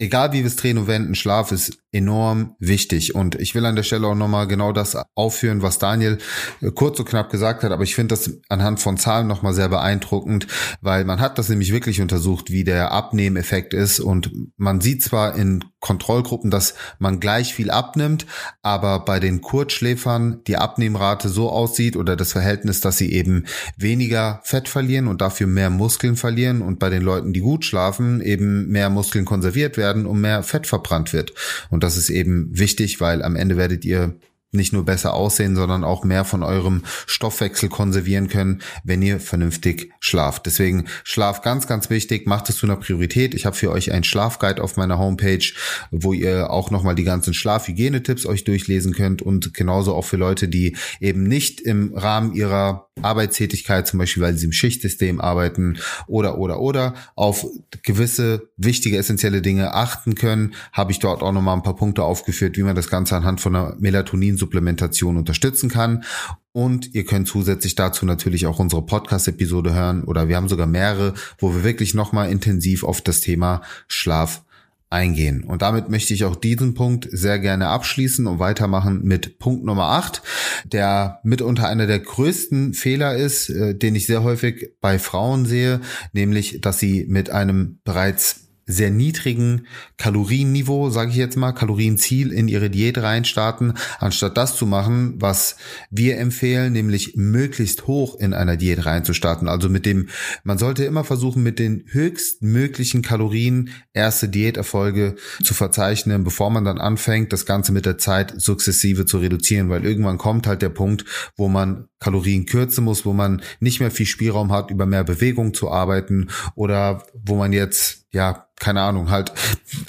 egal 0.02 0.34
wie 0.34 0.40
wir 0.40 0.48
es 0.48 0.56
drehen 0.56 0.78
und 0.78 0.88
wenden, 0.88 1.16
Schlaf 1.16 1.52
ist 1.52 1.78
enorm 1.92 2.41
wichtig. 2.60 3.16
Und 3.16 3.36
ich 3.36 3.56
will 3.56 3.66
an 3.66 3.76
der 3.76 3.84
Stelle 3.84 4.08
auch 4.08 4.16
nochmal 4.16 4.48
genau 4.48 4.72
das 4.72 4.98
aufführen, 5.16 5.62
was 5.62 5.80
Daniel 5.80 6.18
äh, 6.62 6.72
kurz 6.72 7.00
und 7.00 7.08
knapp 7.08 7.30
gesagt 7.30 7.64
hat. 7.64 7.72
Aber 7.72 7.84
ich 7.84 7.96
finde 7.96 8.16
das 8.16 8.32
anhand 8.50 8.80
von 8.80 8.98
Zahlen 8.98 9.28
nochmal 9.28 9.54
sehr 9.54 9.70
beeindruckend, 9.70 10.48
weil 10.82 11.06
man 11.06 11.20
hat 11.20 11.38
das 11.38 11.50
nämlich 11.50 11.72
wirklich 11.72 12.02
untersucht, 12.02 12.52
wie 12.52 12.64
der 12.64 12.92
Abnehmeffekt 12.92 13.74
ist. 13.74 14.00
Und 14.00 14.32
man 14.58 14.82
sieht 14.82 15.04
zwar 15.04 15.36
in 15.36 15.64
Kontrollgruppen, 15.82 16.52
dass 16.52 16.76
man 17.00 17.20
gleich 17.20 17.54
viel 17.54 17.72
abnimmt, 17.72 18.26
aber 18.62 19.04
bei 19.04 19.20
den 19.20 19.42
Kurzschläfern 19.42 20.44
die 20.48 20.58
Abnehmrate 20.58 21.28
so 21.28 21.50
aussieht 21.50 21.98
oder 21.98 22.16
das 22.16 22.32
Verhältnis, 22.32 22.82
dass 22.82 22.98
sie 22.98 23.12
eben 23.12 23.46
weniger 23.78 24.40
Fett 24.44 24.70
verlieren 24.70 25.08
und 25.08 25.22
dafür 25.22 25.48
mehr 25.48 25.72
Muskeln 25.72 26.16
verlieren 26.16 26.62
und 26.62 26.78
bei 26.78 26.90
den 26.90 27.02
Leuten, 27.02 27.34
die 27.34 27.40
gut 27.40 27.66
schlafen, 27.66 28.22
eben 28.22 28.68
mehr 28.68 28.90
Muskeln 28.90 29.26
konserviert 29.26 29.76
werden 29.76 30.06
und 30.06 30.22
mehr 30.22 30.44
Fett 30.44 30.68
verbrannt 30.68 31.14
wird. 31.14 31.34
Und 31.70 31.84
das 31.84 31.98
ist 31.98 32.10
eben 32.10 32.31
wichtig, 32.52 33.00
weil 33.02 33.24
am 33.24 33.36
Ende 33.36 33.58
werdet 33.58 33.86
ihr 33.86 34.16
nicht 34.52 34.74
nur 34.74 34.84
besser 34.84 35.14
aussehen, 35.14 35.56
sondern 35.56 35.84
auch 35.84 36.04
mehr 36.04 36.26
von 36.26 36.44
eurem 36.44 36.84
Stoffwechsel 37.08 37.70
konservieren 37.70 38.28
können, 38.28 38.62
wenn 38.84 39.02
ihr 39.02 39.20
vernünftig 39.20 39.92
schlaft. 40.00 40.46
Deswegen 40.46 40.88
Schlaf 41.04 41.42
ganz, 41.42 41.68
ganz 41.68 41.90
wichtig. 41.90 42.28
Macht 42.28 42.50
es 42.50 42.58
zu 42.58 42.66
einer 42.66 42.76
Priorität. 42.76 43.34
Ich 43.34 43.46
habe 43.46 43.56
für 43.56 43.72
euch 43.72 43.92
einen 43.92 44.04
Schlafguide 44.04 44.62
auf 44.62 44.76
meiner 44.76 45.00
Homepage, 45.00 45.46
wo 45.90 46.12
ihr 46.14 46.50
auch 46.50 46.70
nochmal 46.70 46.96
die 46.96 47.06
ganzen 47.06 47.34
Schlafhygienetipps 47.34 48.26
euch 48.26 48.44
durchlesen 48.44 48.94
könnt 48.94 49.22
und 49.22 49.54
genauso 49.54 49.96
auch 49.96 50.06
für 50.06 50.18
Leute, 50.18 50.50
die 50.50 50.76
eben 51.00 51.24
nicht 51.24 51.62
im 51.62 51.94
Rahmen 51.96 52.34
ihrer 52.34 52.91
Arbeitstätigkeit, 53.02 53.88
zum 53.88 54.00
Beispiel 54.00 54.22
weil 54.22 54.36
sie 54.36 54.46
im 54.46 54.52
Schichtsystem 54.52 55.22
arbeiten 55.22 55.78
oder, 56.08 56.38
oder, 56.38 56.60
oder 56.60 56.94
auf 57.16 57.46
gewisse 57.84 58.50
wichtige, 58.58 58.98
essentielle 58.98 59.42
Dinge 59.42 59.74
achten 59.74 60.16
können, 60.16 60.54
habe 60.74 60.92
ich 60.92 61.00
dort 61.00 61.24
auch 61.24 61.32
nochmal 61.32 61.56
ein 61.56 61.64
paar 61.64 61.76
Punkte 61.76 62.04
aufgeführt, 62.04 62.58
wie 62.58 62.64
man 62.64 62.76
das 62.76 62.90
Ganze 62.90 63.16
anhand 63.16 63.40
von 63.40 63.56
einer 63.56 63.76
Melatonin-Supplementation 63.80 65.18
unterstützen 65.18 65.70
kann. 65.70 66.04
Und 66.52 66.94
ihr 66.94 67.06
könnt 67.06 67.30
zusätzlich 67.30 67.76
dazu 67.76 68.06
natürlich 68.06 68.46
auch 68.46 68.60
unsere 68.60 68.86
Podcast-Episode 68.86 69.74
hören 69.74 70.04
oder 70.04 70.28
wir 70.28 70.36
haben 70.36 70.50
sogar 70.50 70.68
mehrere, 70.68 71.14
wo 71.40 71.54
wir 71.56 71.64
wirklich 71.64 71.94
nochmal 71.94 72.30
intensiv 72.30 72.84
auf 72.84 73.02
das 73.02 73.22
Thema 73.22 73.62
Schlaf 73.88 74.44
eingehen. 74.92 75.44
Und 75.44 75.62
damit 75.62 75.90
möchte 75.90 76.14
ich 76.14 76.26
auch 76.26 76.36
diesen 76.36 76.74
Punkt 76.74 77.08
sehr 77.12 77.40
gerne 77.40 77.68
abschließen 77.68 78.28
und 78.28 78.40
weitermachen 78.40 79.02
mit 79.04 79.40
Punkt 79.40 79.64
Nummer 79.64 79.86
8, 79.92 80.22
der 80.66 81.20
mitunter 81.24 81.68
einer 81.68 81.88
der 81.88 82.00
größten 82.00 82.74
Fehler 82.74 83.16
ist, 83.16 83.50
äh, 83.50 83.74
den 83.74 83.96
ich 83.96 84.06
sehr 84.06 84.24
häufig 84.24 84.74
bei 84.82 85.00
Frauen 85.00 85.46
sehe, 85.46 85.82
nämlich, 86.14 86.62
dass 86.62 86.80
sie 86.80 87.06
mit 87.08 87.30
einem 87.30 87.80
bereits 87.84 88.51
sehr 88.72 88.92
niedrigen 88.92 89.68
Kalorienniveau, 89.98 90.90
sage 90.90 91.12
ich 91.12 91.18
jetzt 91.18 91.38
mal, 91.38 91.52
Kalorienziel 91.52 92.32
in 92.32 92.48
ihre 92.48 92.70
Diät 92.70 92.98
reinstarten, 92.98 93.74
anstatt 94.00 94.38
das 94.38 94.56
zu 94.56 94.66
machen, 94.66 95.16
was 95.18 95.58
wir 95.90 96.18
empfehlen, 96.18 96.74
nämlich 96.74 97.14
möglichst 97.16 97.88
hoch 97.88 98.20
in 98.20 98.34
einer 98.34 98.58
Diät 98.58 98.86
reinzustarten. 98.86 99.48
Also 99.48 99.70
mit 99.70 99.86
dem, 99.86 100.10
man 100.44 100.58
sollte 100.58 100.86
immer 100.86 101.04
versuchen, 101.04 101.44
mit 101.44 101.60
den 101.60 101.86
höchstmöglichen 101.88 103.02
Kalorien 103.02 103.70
erste 103.94 104.30
Diäterfolge 104.30 105.16
zu 105.44 105.54
verzeichnen, 105.54 106.24
bevor 106.24 106.50
man 106.50 106.66
dann 106.66 106.80
anfängt, 106.80 107.34
das 107.34 107.46
Ganze 107.46 107.72
mit 107.72 107.86
der 107.86 107.98
Zeit 107.98 108.34
sukzessive 108.38 109.06
zu 109.06 109.20
reduzieren, 109.20 109.70
weil 109.70 109.86
irgendwann 109.86 110.18
kommt 110.18 110.48
halt 110.48 110.62
der 110.62 110.70
Punkt, 110.70 111.06
wo 111.36 111.48
man 111.48 111.88
Kalorien 112.02 112.46
kürzen 112.46 112.84
muss, 112.84 113.06
wo 113.06 113.14
man 113.14 113.42
nicht 113.62 113.80
mehr 113.80 113.92
viel 113.92 114.06
Spielraum 114.06 114.52
hat, 114.52 114.72
über 114.72 114.86
mehr 114.86 115.06
Bewegung 115.06 115.54
zu 115.54 115.72
arbeiten 115.72 116.30
oder 116.56 117.06
wo 117.14 117.36
man 117.36 117.54
jetzt 117.54 118.02
ja, 118.14 118.46
keine 118.60 118.82
Ahnung, 118.82 119.10
halt 119.10 119.32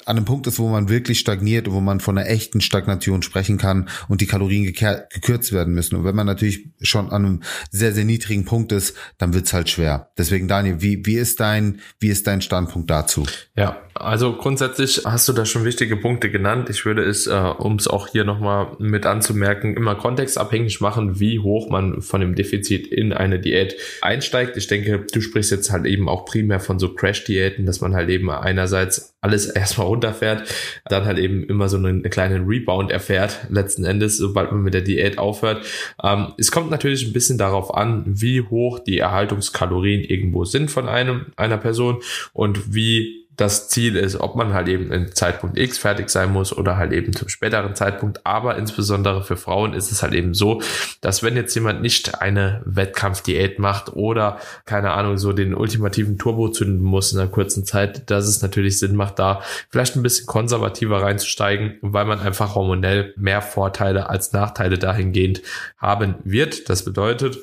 an 0.05 0.15
einem 0.15 0.25
Punkt 0.25 0.47
ist, 0.47 0.57
wo 0.57 0.69
man 0.69 0.87
wirklich 0.87 1.19
stagniert, 1.19 1.69
wo 1.69 1.81
man 1.81 1.99
von 1.99 2.17
einer 2.17 2.29
echten 2.29 2.61
Stagnation 2.61 3.21
sprechen 3.21 3.57
kann 3.57 3.89
und 4.07 4.21
die 4.21 4.27
Kalorien 4.27 4.63
gekürzt 4.63 5.51
werden 5.51 5.73
müssen. 5.73 5.95
Und 5.97 6.05
wenn 6.05 6.15
man 6.15 6.25
natürlich 6.25 6.69
schon 6.81 7.11
an 7.11 7.25
einem 7.25 7.43
sehr, 7.69 7.91
sehr 7.91 8.05
niedrigen 8.05 8.45
Punkt 8.45 8.71
ist, 8.71 8.95
dann 9.17 9.33
wird's 9.33 9.51
halt 9.51 9.69
schwer. 9.69 10.11
Deswegen, 10.17 10.47
Daniel, 10.47 10.81
wie, 10.81 11.05
wie 11.05 11.15
ist 11.15 11.41
dein, 11.41 11.81
wie 11.99 12.07
ist 12.07 12.25
dein 12.25 12.41
Standpunkt 12.41 12.89
dazu? 12.89 13.25
Ja, 13.57 13.77
Also 13.95 14.33
grundsätzlich 14.33 15.01
hast 15.05 15.29
du 15.29 15.33
da 15.33 15.45
schon 15.45 15.65
wichtige 15.65 15.95
Punkte 15.95 16.31
genannt. 16.31 16.69
Ich 16.69 16.85
würde 16.85 17.03
es, 17.03 17.27
äh, 17.27 17.33
um 17.33 17.75
es 17.75 17.87
auch 17.87 18.07
hier 18.07 18.23
nochmal 18.23 18.75
mit 18.79 19.05
anzumerken, 19.05 19.75
immer 19.75 19.95
kontextabhängig 19.95 20.81
machen, 20.81 21.19
wie 21.19 21.39
hoch 21.39 21.69
man 21.69 22.01
von 22.01 22.21
dem 22.21 22.33
Defizit 22.33 22.87
in 22.87 23.13
eine 23.13 23.39
Diät 23.39 23.75
einsteigt. 24.01 24.57
Ich 24.57 24.67
denke, 24.67 25.05
du 25.11 25.21
sprichst 25.21 25.51
jetzt 25.51 25.71
halt 25.71 25.85
eben 25.85 26.09
auch 26.09 26.25
primär 26.25 26.59
von 26.59 26.79
so 26.79 26.93
Crash-Diäten, 26.93 27.65
dass 27.65 27.81
man 27.81 27.93
halt 27.93 28.09
eben 28.09 28.29
einerseits 28.31 29.15
alles 29.21 29.45
erstmal 29.55 29.87
runterfährt, 29.87 30.49
dann 30.85 31.05
halt 31.05 31.19
eben 31.19 31.43
immer 31.43 31.69
so 31.69 31.77
einen 31.77 32.03
kleinen 32.03 32.47
Rebound 32.47 32.91
erfährt, 32.91 33.47
letzten 33.49 33.85
Endes, 33.85 34.17
sobald 34.17 34.51
man 34.51 34.63
mit 34.63 34.73
der 34.73 34.81
Diät 34.81 35.17
aufhört. 35.19 35.65
Ähm, 36.03 36.33
es 36.37 36.51
kommt 36.51 36.71
natürlich 36.71 37.05
ein 37.05 37.13
bisschen 37.13 37.37
darauf 37.37 37.73
an, 37.73 38.03
wie 38.07 38.41
hoch 38.41 38.79
die 38.79 38.97
Erhaltungskalorien 38.97 40.01
irgendwo 40.01 40.45
sind 40.45 40.71
von 40.71 40.89
einem, 40.89 41.27
einer 41.35 41.57
Person 41.57 42.01
und 42.33 42.73
wie 42.73 43.22
das 43.35 43.67
Ziel 43.67 43.95
ist, 43.95 44.19
ob 44.19 44.35
man 44.35 44.53
halt 44.53 44.67
eben 44.67 44.91
in 44.91 45.11
Zeitpunkt 45.11 45.57
X 45.57 45.77
fertig 45.77 46.09
sein 46.09 46.31
muss 46.31 46.55
oder 46.55 46.77
halt 46.77 46.91
eben 46.91 47.13
zum 47.13 47.29
späteren 47.29 47.75
Zeitpunkt. 47.75 48.25
Aber 48.25 48.57
insbesondere 48.57 49.23
für 49.23 49.37
Frauen 49.37 49.73
ist 49.73 49.91
es 49.91 50.03
halt 50.03 50.13
eben 50.13 50.33
so, 50.33 50.61
dass 51.01 51.23
wenn 51.23 51.35
jetzt 51.35 51.55
jemand 51.55 51.81
nicht 51.81 52.21
eine 52.21 52.61
Wettkampfdiät 52.65 53.57
macht 53.57 53.93
oder 53.93 54.39
keine 54.65 54.91
Ahnung, 54.91 55.17
so 55.17 55.33
den 55.33 55.55
ultimativen 55.55 56.17
Turbo 56.17 56.49
zünden 56.49 56.83
muss 56.83 57.11
in 57.11 57.19
einer 57.19 57.29
kurzen 57.29 57.65
Zeit, 57.65 58.09
dass 58.11 58.27
es 58.27 58.41
natürlich 58.41 58.77
Sinn 58.77 58.95
macht, 58.95 59.17
da 59.17 59.41
vielleicht 59.69 59.95
ein 59.95 60.03
bisschen 60.03 60.27
konservativer 60.27 61.01
reinzusteigen, 61.01 61.77
weil 61.81 62.05
man 62.05 62.19
einfach 62.19 62.55
hormonell 62.55 63.13
mehr 63.17 63.41
Vorteile 63.41 64.09
als 64.09 64.31
Nachteile 64.33 64.77
dahingehend 64.77 65.41
haben 65.77 66.15
wird. 66.23 66.69
Das 66.69 66.85
bedeutet, 66.85 67.37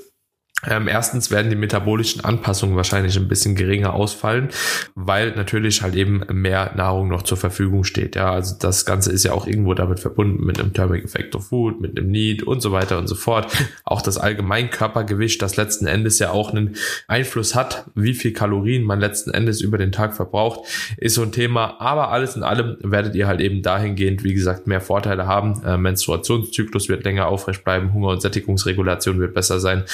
ähm, 0.68 0.88
erstens 0.88 1.30
werden 1.30 1.50
die 1.50 1.56
metabolischen 1.56 2.24
Anpassungen 2.24 2.76
wahrscheinlich 2.76 3.16
ein 3.16 3.28
bisschen 3.28 3.54
geringer 3.54 3.94
ausfallen, 3.94 4.48
weil 4.94 5.32
natürlich 5.32 5.82
halt 5.82 5.94
eben 5.94 6.22
mehr 6.32 6.72
Nahrung 6.76 7.08
noch 7.08 7.22
zur 7.22 7.38
Verfügung 7.38 7.84
steht. 7.84 8.16
Ja, 8.16 8.32
also 8.32 8.56
das 8.58 8.84
Ganze 8.84 9.10
ist 9.10 9.24
ja 9.24 9.32
auch 9.32 9.46
irgendwo 9.46 9.74
damit 9.74 10.00
verbunden 10.00 10.44
mit 10.44 10.60
einem 10.60 10.72
Thermic 10.72 11.04
Effect 11.04 11.34
of 11.34 11.48
Food, 11.48 11.80
mit 11.80 11.98
einem 11.98 12.10
Need 12.10 12.42
und 12.42 12.60
so 12.60 12.72
weiter 12.72 12.98
und 12.98 13.06
so 13.06 13.14
fort. 13.14 13.50
Auch 13.84 14.02
das 14.02 14.18
Allgemeinkörpergewicht, 14.18 15.40
das 15.40 15.56
letzten 15.56 15.86
Endes 15.86 16.18
ja 16.18 16.30
auch 16.30 16.50
einen 16.50 16.76
Einfluss 17.08 17.54
hat, 17.54 17.86
wie 17.94 18.14
viel 18.14 18.32
Kalorien 18.32 18.84
man 18.84 19.00
letzten 19.00 19.30
Endes 19.30 19.60
über 19.60 19.78
den 19.78 19.92
Tag 19.92 20.14
verbraucht, 20.14 20.68
ist 20.98 21.14
so 21.14 21.22
ein 21.22 21.32
Thema. 21.32 21.80
Aber 21.80 22.10
alles 22.10 22.36
in 22.36 22.42
allem 22.42 22.76
werdet 22.82 23.14
ihr 23.14 23.26
halt 23.26 23.40
eben 23.40 23.62
dahingehend, 23.62 24.24
wie 24.24 24.34
gesagt, 24.34 24.66
mehr 24.66 24.80
Vorteile 24.80 25.26
haben. 25.26 25.62
Äh, 25.64 25.78
Menstruationszyklus 25.78 26.88
wird 26.88 27.04
länger 27.04 27.28
aufrecht 27.28 27.64
bleiben, 27.64 27.94
Hunger- 27.94 28.08
und 28.08 28.22
Sättigungsregulation 28.22 29.18
wird 29.18 29.34
besser 29.34 29.60
sein 29.60 29.84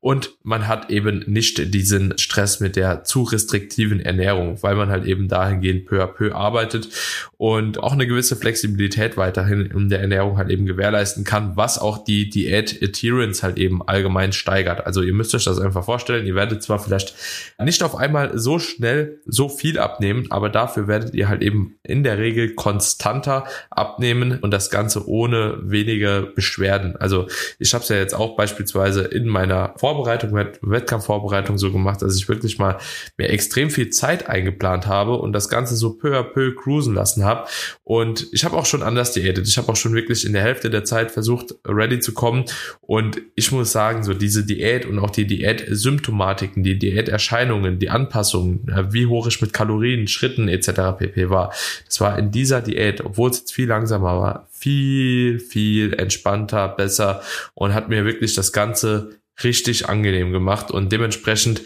und 0.00 0.13
und 0.14 0.36
man 0.44 0.68
hat 0.68 0.90
eben 0.90 1.24
nicht 1.26 1.74
diesen 1.74 2.16
Stress 2.18 2.60
mit 2.60 2.76
der 2.76 3.02
zu 3.02 3.24
restriktiven 3.24 3.98
Ernährung, 3.98 4.62
weil 4.62 4.76
man 4.76 4.88
halt 4.88 5.06
eben 5.06 5.26
dahingehend 5.26 5.86
peu 5.86 6.00
à 6.00 6.06
peu 6.06 6.32
arbeitet 6.32 6.88
und 7.36 7.82
auch 7.82 7.92
eine 7.92 8.06
gewisse 8.06 8.36
Flexibilität 8.36 9.16
weiterhin 9.16 9.66
in 9.66 9.88
der 9.88 10.00
Ernährung 10.00 10.38
halt 10.38 10.50
eben 10.50 10.66
gewährleisten 10.66 11.24
kann, 11.24 11.56
was 11.56 11.80
auch 11.80 12.04
die 12.04 12.30
Diät 12.30 12.80
Adherence 12.80 13.42
halt 13.42 13.58
eben 13.58 13.82
allgemein 13.82 14.32
steigert. 14.32 14.86
Also 14.86 15.02
ihr 15.02 15.12
müsst 15.12 15.34
euch 15.34 15.46
das 15.46 15.58
einfach 15.58 15.84
vorstellen, 15.84 16.26
ihr 16.26 16.36
werdet 16.36 16.62
zwar 16.62 16.78
vielleicht 16.78 17.16
nicht 17.60 17.82
auf 17.82 17.96
einmal 17.96 18.38
so 18.38 18.60
schnell 18.60 19.18
so 19.26 19.48
viel 19.48 19.80
abnehmen, 19.80 20.28
aber 20.30 20.48
dafür 20.48 20.86
werdet 20.86 21.12
ihr 21.14 21.28
halt 21.28 21.42
eben 21.42 21.74
in 21.82 22.04
der 22.04 22.18
Regel 22.18 22.54
konstanter 22.54 23.46
abnehmen 23.68 24.38
und 24.38 24.52
das 24.52 24.70
Ganze 24.70 25.08
ohne 25.08 25.58
wenige 25.62 26.30
Beschwerden. 26.36 26.94
Also 26.94 27.26
ich 27.58 27.74
habe 27.74 27.82
es 27.82 27.88
ja 27.88 27.96
jetzt 27.96 28.14
auch 28.14 28.36
beispielsweise 28.36 29.02
in 29.02 29.26
meiner 29.26 29.74
Vorbereitung 29.76 30.03
Vorbereitung, 30.04 30.34
Wettkampfvorbereitung 30.62 31.58
so 31.58 31.72
gemacht, 31.72 32.02
dass 32.02 32.16
ich 32.16 32.28
wirklich 32.28 32.58
mal 32.58 32.78
mir 33.16 33.30
extrem 33.30 33.70
viel 33.70 33.90
Zeit 33.90 34.28
eingeplant 34.28 34.86
habe 34.86 35.16
und 35.16 35.32
das 35.32 35.48
Ganze 35.48 35.76
so 35.76 35.94
peu 35.94 36.18
à 36.18 36.22
peu 36.22 36.54
cruisen 36.54 36.94
lassen 36.94 37.24
habe. 37.24 37.48
Und 37.82 38.26
ich 38.32 38.44
habe 38.44 38.56
auch 38.56 38.66
schon 38.66 38.82
anders 38.82 39.12
diätet. 39.12 39.48
Ich 39.48 39.56
habe 39.56 39.70
auch 39.72 39.76
schon 39.76 39.94
wirklich 39.94 40.26
in 40.26 40.32
der 40.32 40.42
Hälfte 40.42 40.70
der 40.70 40.84
Zeit 40.84 41.10
versucht, 41.10 41.54
ready 41.66 42.00
zu 42.00 42.12
kommen. 42.12 42.44
Und 42.80 43.20
ich 43.34 43.50
muss 43.50 43.72
sagen, 43.72 44.04
so 44.04 44.14
diese 44.14 44.44
Diät 44.44 44.86
und 44.86 44.98
auch 44.98 45.10
die 45.10 45.26
Diät-Symptomatiken, 45.26 46.62
die 46.62 46.78
Diäterscheinungen, 46.78 47.78
die 47.78 47.90
Anpassungen, 47.90 48.60
wie 48.90 49.06
hoch 49.06 49.26
ich 49.26 49.40
mit 49.40 49.52
Kalorien, 49.52 50.06
Schritten 50.06 50.48
etc. 50.48 50.98
pp 50.98 51.30
war, 51.30 51.52
das 51.86 52.00
war 52.00 52.18
in 52.18 52.30
dieser 52.30 52.60
Diät, 52.60 53.04
obwohl 53.04 53.30
es 53.30 53.38
jetzt 53.38 53.52
viel 53.52 53.68
langsamer 53.68 54.18
war, 54.18 54.48
viel, 54.50 55.40
viel 55.40 55.94
entspannter, 55.94 56.68
besser 56.68 57.22
und 57.54 57.74
hat 57.74 57.88
mir 57.88 58.04
wirklich 58.04 58.34
das 58.34 58.52
Ganze 58.52 59.10
richtig 59.42 59.88
angenehm 59.88 60.32
gemacht 60.32 60.70
und 60.70 60.92
dementsprechend 60.92 61.62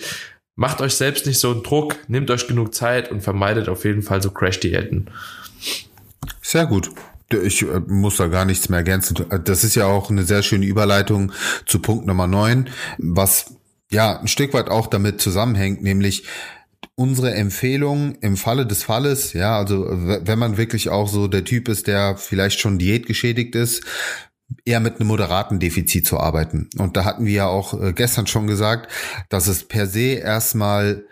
macht 0.56 0.80
euch 0.80 0.94
selbst 0.94 1.26
nicht 1.26 1.38
so 1.38 1.52
einen 1.52 1.62
Druck, 1.62 1.96
nehmt 2.08 2.30
euch 2.30 2.48
genug 2.48 2.74
Zeit 2.74 3.10
und 3.10 3.20
vermeidet 3.20 3.68
auf 3.68 3.84
jeden 3.84 4.02
Fall 4.02 4.22
so 4.22 4.30
Crash-Diäten. 4.30 5.10
Sehr 6.42 6.66
gut. 6.66 6.90
Ich 7.30 7.62
äh, 7.62 7.80
muss 7.86 8.16
da 8.16 8.28
gar 8.28 8.44
nichts 8.44 8.68
mehr 8.68 8.78
ergänzen. 8.78 9.26
Das 9.44 9.62
ist 9.62 9.74
ja 9.74 9.86
auch 9.86 10.10
eine 10.10 10.24
sehr 10.24 10.42
schöne 10.42 10.66
Überleitung 10.66 11.32
zu 11.66 11.78
Punkt 11.80 12.06
Nummer 12.06 12.26
9, 12.26 12.70
was 12.98 13.54
ja 13.90 14.18
ein 14.18 14.28
Stück 14.28 14.54
weit 14.54 14.68
auch 14.68 14.86
damit 14.86 15.20
zusammenhängt, 15.20 15.82
nämlich 15.82 16.24
unsere 16.94 17.34
Empfehlung 17.34 18.16
im 18.22 18.36
Falle 18.36 18.66
des 18.66 18.82
Falles, 18.82 19.32
ja, 19.32 19.56
also 19.56 19.86
wenn 19.88 20.38
man 20.38 20.56
wirklich 20.56 20.88
auch 20.88 21.08
so 21.08 21.28
der 21.28 21.44
Typ 21.44 21.68
ist, 21.68 21.86
der 21.86 22.16
vielleicht 22.16 22.58
schon 22.58 22.78
diätgeschädigt 22.78 23.54
ist, 23.54 23.84
eher 24.64 24.80
mit 24.80 24.98
einem 24.98 25.08
moderaten 25.08 25.58
Defizit 25.60 26.06
zu 26.06 26.18
arbeiten. 26.18 26.68
Und 26.78 26.96
da 26.96 27.04
hatten 27.04 27.26
wir 27.26 27.32
ja 27.32 27.46
auch 27.46 27.80
äh, 27.80 27.92
gestern 27.92 28.26
schon 28.26 28.46
gesagt, 28.46 28.90
dass 29.28 29.46
es 29.46 29.66
per 29.66 29.86
se 29.86 30.14
erstmal 30.14 31.04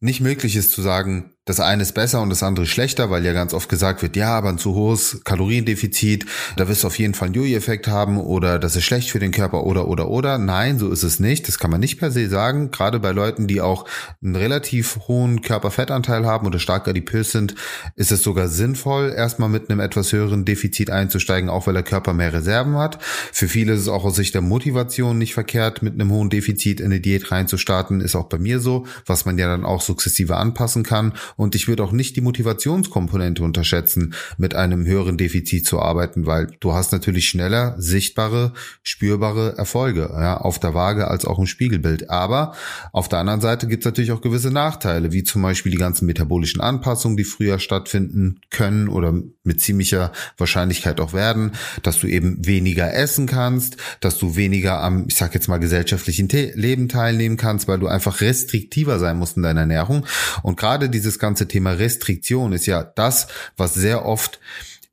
nicht 0.00 0.20
möglich 0.20 0.56
ist 0.56 0.72
zu 0.72 0.82
sagen, 0.82 1.34
das 1.50 1.58
eine 1.58 1.82
ist 1.82 1.94
besser 1.94 2.22
und 2.22 2.30
das 2.30 2.44
andere 2.44 2.64
schlechter, 2.64 3.10
weil 3.10 3.24
ja 3.24 3.32
ganz 3.32 3.54
oft 3.54 3.68
gesagt 3.68 4.02
wird, 4.02 4.14
ja, 4.14 4.38
aber 4.38 4.50
ein 4.50 4.58
zu 4.58 4.74
hohes 4.74 5.20
Kaloriendefizit, 5.24 6.24
da 6.56 6.68
wirst 6.68 6.84
du 6.84 6.86
auf 6.86 6.96
jeden 6.96 7.14
Fall 7.14 7.26
einen 7.26 7.34
Jojo-Effekt 7.34 7.88
haben 7.88 8.18
oder 8.18 8.60
das 8.60 8.76
ist 8.76 8.84
schlecht 8.84 9.10
für 9.10 9.18
den 9.18 9.32
Körper 9.32 9.64
oder 9.64 9.88
oder 9.88 10.08
oder. 10.08 10.38
Nein, 10.38 10.78
so 10.78 10.90
ist 10.90 11.02
es 11.02 11.18
nicht. 11.18 11.48
Das 11.48 11.58
kann 11.58 11.72
man 11.72 11.80
nicht 11.80 11.98
per 11.98 12.12
se 12.12 12.28
sagen. 12.28 12.70
Gerade 12.70 13.00
bei 13.00 13.10
Leuten, 13.10 13.48
die 13.48 13.60
auch 13.60 13.84
einen 14.22 14.36
relativ 14.36 15.00
hohen 15.08 15.42
Körperfettanteil 15.42 16.24
haben 16.24 16.46
oder 16.46 16.60
stark 16.60 16.86
adipös 16.86 17.32
sind, 17.32 17.56
ist 17.96 18.12
es 18.12 18.22
sogar 18.22 18.46
sinnvoll, 18.46 19.12
erstmal 19.16 19.48
mit 19.48 19.70
einem 19.70 19.80
etwas 19.80 20.12
höheren 20.12 20.44
Defizit 20.44 20.90
einzusteigen, 20.90 21.50
auch 21.50 21.66
weil 21.66 21.74
der 21.74 21.82
Körper 21.82 22.12
mehr 22.12 22.32
Reserven 22.32 22.76
hat. 22.76 23.02
Für 23.02 23.48
viele 23.48 23.72
ist 23.72 23.80
es 23.80 23.88
auch 23.88 24.04
aus 24.04 24.14
Sicht 24.14 24.34
der 24.34 24.42
Motivation 24.42 25.18
nicht 25.18 25.34
verkehrt, 25.34 25.82
mit 25.82 25.94
einem 25.94 26.12
hohen 26.12 26.30
Defizit 26.30 26.78
in 26.78 26.86
eine 26.86 27.00
Diät 27.00 27.32
reinzustarten. 27.32 28.00
Ist 28.00 28.14
auch 28.14 28.28
bei 28.28 28.38
mir 28.38 28.60
so, 28.60 28.86
was 29.04 29.24
man 29.24 29.36
ja 29.36 29.48
dann 29.48 29.64
auch 29.64 29.80
sukzessive 29.80 30.36
anpassen 30.36 30.84
kann. 30.84 31.14
Und 31.40 31.54
ich 31.54 31.68
würde 31.68 31.82
auch 31.82 31.92
nicht 31.92 32.16
die 32.16 32.20
Motivationskomponente 32.20 33.42
unterschätzen, 33.42 34.12
mit 34.36 34.54
einem 34.54 34.84
höheren 34.84 35.16
Defizit 35.16 35.66
zu 35.66 35.80
arbeiten, 35.80 36.26
weil 36.26 36.48
du 36.60 36.74
hast 36.74 36.92
natürlich 36.92 37.30
schneller 37.30 37.76
sichtbare, 37.78 38.52
spürbare 38.82 39.56
Erfolge 39.56 40.10
ja, 40.12 40.36
auf 40.36 40.58
der 40.58 40.74
Waage 40.74 41.08
als 41.08 41.24
auch 41.24 41.38
im 41.38 41.46
Spiegelbild. 41.46 42.10
Aber 42.10 42.52
auf 42.92 43.08
der 43.08 43.20
anderen 43.20 43.40
Seite 43.40 43.68
gibt 43.68 43.84
es 43.84 43.86
natürlich 43.86 44.12
auch 44.12 44.20
gewisse 44.20 44.50
Nachteile, 44.50 45.12
wie 45.12 45.24
zum 45.24 45.40
Beispiel 45.40 45.72
die 45.72 45.78
ganzen 45.78 46.04
metabolischen 46.04 46.60
Anpassungen, 46.60 47.16
die 47.16 47.24
früher 47.24 47.58
stattfinden 47.58 48.42
können 48.50 48.88
oder 48.88 49.14
mit 49.42 49.62
ziemlicher 49.62 50.12
Wahrscheinlichkeit 50.36 51.00
auch 51.00 51.14
werden, 51.14 51.52
dass 51.82 52.00
du 52.00 52.06
eben 52.06 52.46
weniger 52.46 52.92
essen 52.92 53.26
kannst, 53.26 53.78
dass 54.00 54.18
du 54.18 54.36
weniger 54.36 54.82
am, 54.82 55.06
ich 55.08 55.16
sag 55.16 55.32
jetzt 55.32 55.48
mal, 55.48 55.56
gesellschaftlichen 55.56 56.28
Leben 56.28 56.90
teilnehmen 56.90 57.38
kannst, 57.38 57.66
weil 57.66 57.78
du 57.78 57.86
einfach 57.86 58.20
restriktiver 58.20 58.98
sein 58.98 59.16
musst 59.16 59.38
in 59.38 59.42
deiner 59.42 59.60
Ernährung. 59.60 60.04
Und 60.42 60.58
gerade 60.58 60.90
dieses 60.90 61.18
ganze 61.20 61.46
Thema 61.46 61.72
Restriktion 61.72 62.52
ist 62.52 62.66
ja 62.66 62.82
das, 62.82 63.28
was 63.56 63.74
sehr 63.74 64.04
oft 64.04 64.40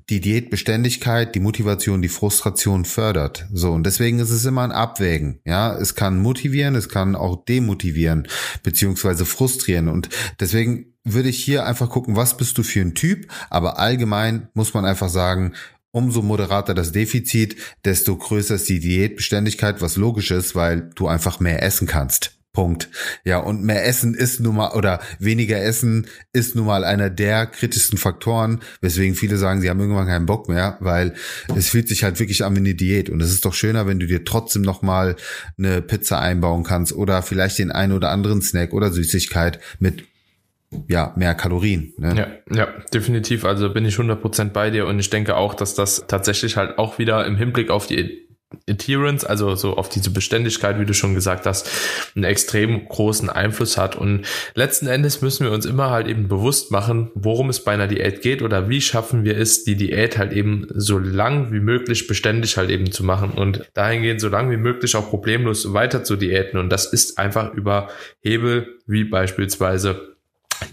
die 0.10 0.22
Diätbeständigkeit, 0.22 1.36
die 1.36 1.42
Motivation, 1.42 2.02
die 2.02 2.08
Frustration 2.08 2.86
fördert. 2.86 3.46
So, 3.52 3.74
und 3.74 3.84
deswegen 3.84 4.20
ist 4.20 4.30
es 4.30 4.46
immer 4.46 4.62
ein 4.62 4.72
Abwägen. 4.72 5.42
Ja, 5.44 5.76
es 5.76 5.96
kann 5.96 6.22
motivieren, 6.22 6.76
es 6.76 6.88
kann 6.88 7.16
auch 7.16 7.44
demotivieren, 7.44 8.28
beziehungsweise 8.64 9.26
frustrieren. 9.26 9.90
Und 9.90 10.10
deswegen 10.40 10.94
würde 11.04 11.30
ich 11.30 11.44
hier 11.44 11.66
einfach 11.66 11.90
gucken, 11.90 12.16
was 12.16 12.38
bist 12.38 12.58
du 12.58 12.64
für 12.64 12.82
ein 12.82 12.96
Typ? 12.96 13.28
Aber 13.50 13.80
allgemein 13.80 14.48
muss 14.54 14.74
man 14.74 14.86
einfach 14.86 15.10
sagen, 15.10 15.54
umso 15.92 16.22
moderater 16.22 16.74
das 16.74 16.92
Defizit, 16.92 17.58
desto 17.84 18.16
größer 18.16 18.56
ist 18.56 18.70
die 18.70 18.80
Diätbeständigkeit, 18.80 19.82
was 19.82 19.98
logisch 19.98 20.32
ist, 20.32 20.56
weil 20.56 20.90
du 20.96 21.08
einfach 21.08 21.40
mehr 21.40 21.64
essen 21.64 21.88
kannst. 21.88 22.37
Punkt. 22.58 22.90
Ja, 23.24 23.38
und 23.38 23.64
mehr 23.64 23.86
Essen 23.86 24.16
ist 24.16 24.40
nun 24.40 24.56
mal, 24.56 24.72
oder 24.72 25.00
weniger 25.20 25.62
Essen 25.62 26.08
ist 26.34 26.56
nun 26.56 26.66
mal 26.66 26.84
einer 26.84 27.12
der 27.12 27.46
kritischsten 27.46 28.00
Faktoren, 28.00 28.62
weswegen 28.82 29.14
viele 29.14 29.38
sagen, 29.38 29.62
sie 29.62 29.70
haben 29.70 29.80
irgendwann 29.80 30.08
keinen 30.08 30.26
Bock 30.26 30.50
mehr, 30.50 30.76
weil 30.80 31.14
es 31.56 31.70
fühlt 31.70 31.88
sich 31.88 32.04
halt 32.04 32.20
wirklich 32.20 32.44
an 32.44 32.56
wie 32.56 32.62
eine 32.62 32.74
Diät. 32.74 33.12
Und 33.12 33.22
es 33.22 33.30
ist 33.30 33.46
doch 33.46 33.54
schöner, 33.54 33.86
wenn 33.86 34.00
du 34.00 34.08
dir 34.08 34.26
trotzdem 34.26 34.64
noch 34.64 34.82
mal 34.82 35.18
eine 35.60 35.84
Pizza 35.84 36.20
einbauen 36.20 36.64
kannst 36.64 36.94
oder 36.94 37.22
vielleicht 37.22 37.60
den 37.60 37.72
einen 37.72 37.94
oder 37.94 38.10
anderen 38.10 38.42
Snack 38.42 38.74
oder 38.74 38.92
Süßigkeit 38.92 39.60
mit 39.78 40.06
ja, 40.88 41.14
mehr 41.16 41.36
Kalorien. 41.36 41.94
Ne? 42.00 42.42
Ja, 42.50 42.56
ja, 42.56 42.68
definitiv. 42.92 43.46
Also 43.46 43.72
bin 43.72 43.86
ich 43.86 43.98
100% 43.98 44.50
bei 44.50 44.72
dir 44.72 44.88
und 44.88 44.98
ich 44.98 45.12
denke 45.12 45.36
auch, 45.36 45.54
dass 45.54 45.76
das 45.76 46.06
tatsächlich 46.08 46.58
halt 46.58 46.80
auch 46.80 46.98
wieder 46.98 47.24
im 47.28 47.36
Hinblick 47.36 47.70
auf 47.70 47.86
die 47.86 48.27
Adherence, 48.70 49.26
also 49.26 49.56
so 49.56 49.76
auf 49.76 49.90
diese 49.90 50.10
Beständigkeit, 50.10 50.80
wie 50.80 50.86
du 50.86 50.94
schon 50.94 51.14
gesagt 51.14 51.46
hast, 51.46 51.70
einen 52.16 52.24
extrem 52.24 52.88
großen 52.88 53.30
Einfluss 53.30 53.78
hat. 53.78 53.96
Und 53.96 54.26
letzten 54.56 54.88
Endes 54.88 55.22
müssen 55.22 55.46
wir 55.46 55.52
uns 55.52 55.66
immer 55.66 55.90
halt 55.90 56.08
eben 56.08 56.28
bewusst 56.28 56.72
machen, 56.72 57.12
worum 57.14 57.50
es 57.50 57.64
bei 57.64 57.74
einer 57.74 57.88
Diät 57.88 58.22
geht 58.22 58.42
oder 58.42 58.70
wie 58.70 58.82
schaffen 58.82 59.24
wir 59.24 59.38
es, 59.38 59.64
die 59.64 59.76
Diät 59.76 60.18
halt 60.18 60.32
eben 60.32 60.68
so 60.74 60.98
lang 60.98 61.52
wie 61.52 61.60
möglich 61.60 62.08
beständig 62.08 62.58
halt 62.58 62.70
eben 62.70 62.92
zu 62.92 63.04
machen 63.04 63.32
und 63.32 63.70
dahingehend 63.74 64.22
so 64.22 64.30
lang 64.30 64.50
wie 64.50 64.58
möglich 64.58 64.96
auch 64.96 65.10
problemlos 65.10 65.74
weiter 65.74 66.04
zu 66.04 66.16
diäten. 66.16 66.58
Und 66.58 66.70
das 66.70 66.86
ist 66.92 67.18
einfach 67.18 67.54
über 67.54 67.90
Hebel 68.22 68.80
wie 68.86 69.04
beispielsweise 69.04 70.17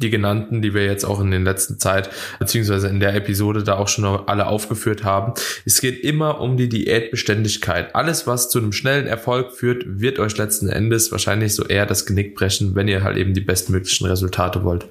die 0.01 0.11
genannten, 0.11 0.63
die 0.63 0.75
wir 0.75 0.85
jetzt 0.85 1.05
auch 1.05 1.21
in 1.21 1.31
den 1.31 1.45
letzten 1.45 1.79
Zeit, 1.79 2.11
beziehungsweise 2.39 2.89
in 2.89 3.01
der 3.01 3.15
Episode 3.15 3.63
da 3.63 3.77
auch 3.77 3.89
schon 3.89 4.05
alle 4.05 4.47
aufgeführt 4.47 5.05
haben. 5.05 5.35
Es 5.65 5.81
geht 5.81 6.03
immer 6.03 6.41
um 6.41 6.57
die 6.57 6.69
Diätbeständigkeit. 6.69 7.95
Alles, 7.95 8.27
was 8.27 8.51
zu 8.51 8.59
einem 8.59 8.73
schnellen 8.73 9.07
Erfolg 9.07 9.53
führt, 9.53 9.85
wird 9.87 10.19
euch 10.19 10.37
letzten 10.37 10.69
Endes 10.69 11.13
wahrscheinlich 11.13 11.55
so 11.55 11.65
eher 11.65 11.87
das 11.87 12.07
Genick 12.07 12.35
brechen, 12.35 12.75
wenn 12.75 12.89
ihr 12.89 13.03
halt 13.03 13.17
eben 13.17 13.35
die 13.35 13.41
bestmöglichen 13.41 14.07
Resultate 14.07 14.65
wollt. 14.65 14.87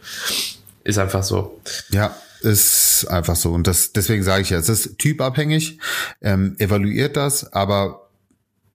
Ist 0.83 0.97
einfach 0.97 1.23
so. 1.23 1.61
Ja, 1.91 2.15
ist 2.41 3.05
einfach 3.09 3.35
so. 3.35 3.51
Und 3.51 3.67
das, 3.67 3.93
deswegen 3.93 4.23
sage 4.23 4.41
ich 4.41 4.49
ja, 4.49 4.57
es 4.57 4.69
ist 4.69 4.99
typabhängig. 4.99 5.79
Ähm, 6.21 6.55
evaluiert 6.59 7.15
das, 7.15 7.53
aber 7.53 8.02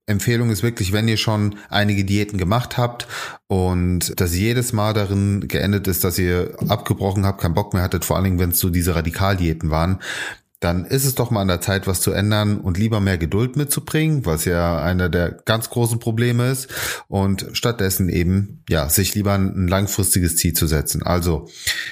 Empfehlung 0.09 0.51
ist 0.51 0.63
wirklich, 0.63 0.93
wenn 0.93 1.09
ihr 1.09 1.17
schon 1.17 1.57
einige 1.69 2.05
Diäten 2.05 2.39
gemacht 2.39 2.79
habt 2.79 3.07
und 3.47 4.19
das 4.21 4.35
jedes 4.35 4.73
Mal 4.73 4.95
darin 4.95 5.47
geendet 5.49 5.87
ist, 5.87 6.05
dass 6.05 6.19
ihr 6.19 6.57
abgebrochen 6.69 7.27
habt, 7.27 7.41
keinen 7.41 7.55
Bock 7.55 7.75
mehr 7.75 7.83
hattet, 7.83 8.05
vor 8.05 8.17
allen 8.17 8.25
Dingen, 8.25 8.39
wenn 8.39 8.51
es 8.51 8.59
so 8.59 8.71
diese 8.71 8.95
Radikaldiäten 8.95 9.71
waren, 9.71 10.01
dann 10.61 10.85
ist 10.85 11.05
es 11.05 11.15
doch 11.15 11.31
mal 11.31 11.43
an 11.43 11.49
der 11.49 11.61
Zeit, 11.61 11.87
was 11.87 12.01
zu 12.01 12.11
ändern 12.11 12.59
und 12.59 12.79
lieber 12.79 12.99
mehr 12.99 13.17
Geduld 13.17 13.57
mitzubringen, 13.57 14.27
was 14.27 14.45
ja 14.45 14.83
einer 14.83 15.09
der 15.09 15.31
ganz 15.31 15.71
großen 15.71 16.01
Probleme 16.01 16.51
ist 16.51 16.69
und 17.07 17.47
stattdessen 17.53 18.09
eben, 18.09 18.65
ja, 18.69 18.89
sich 18.89 19.15
lieber 19.15 19.35
ein, 19.35 19.69
langfristiges 19.69 20.37
Ziel 20.37 20.55
zu 20.55 20.67
setzen. 20.67 21.03
Also, 21.05 21.49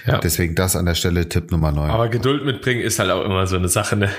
ja. 0.07 0.19
deswegen 0.19 0.57
das 0.57 0.75
an 0.75 0.87
der 0.87 0.95
Stelle 0.95 1.29
Tipp 1.29 1.53
Nummer 1.53 1.71
9. 1.71 1.91
Aber 1.91 2.09
Geduld 2.09 2.45
mitbringen 2.45 2.81
ist 2.81 2.99
halt 2.99 3.11
auch 3.11 3.25
immer 3.25 3.47
so 3.47 3.57
eine 3.57 3.69
Sache, 3.69 3.97
ne? 3.97 4.11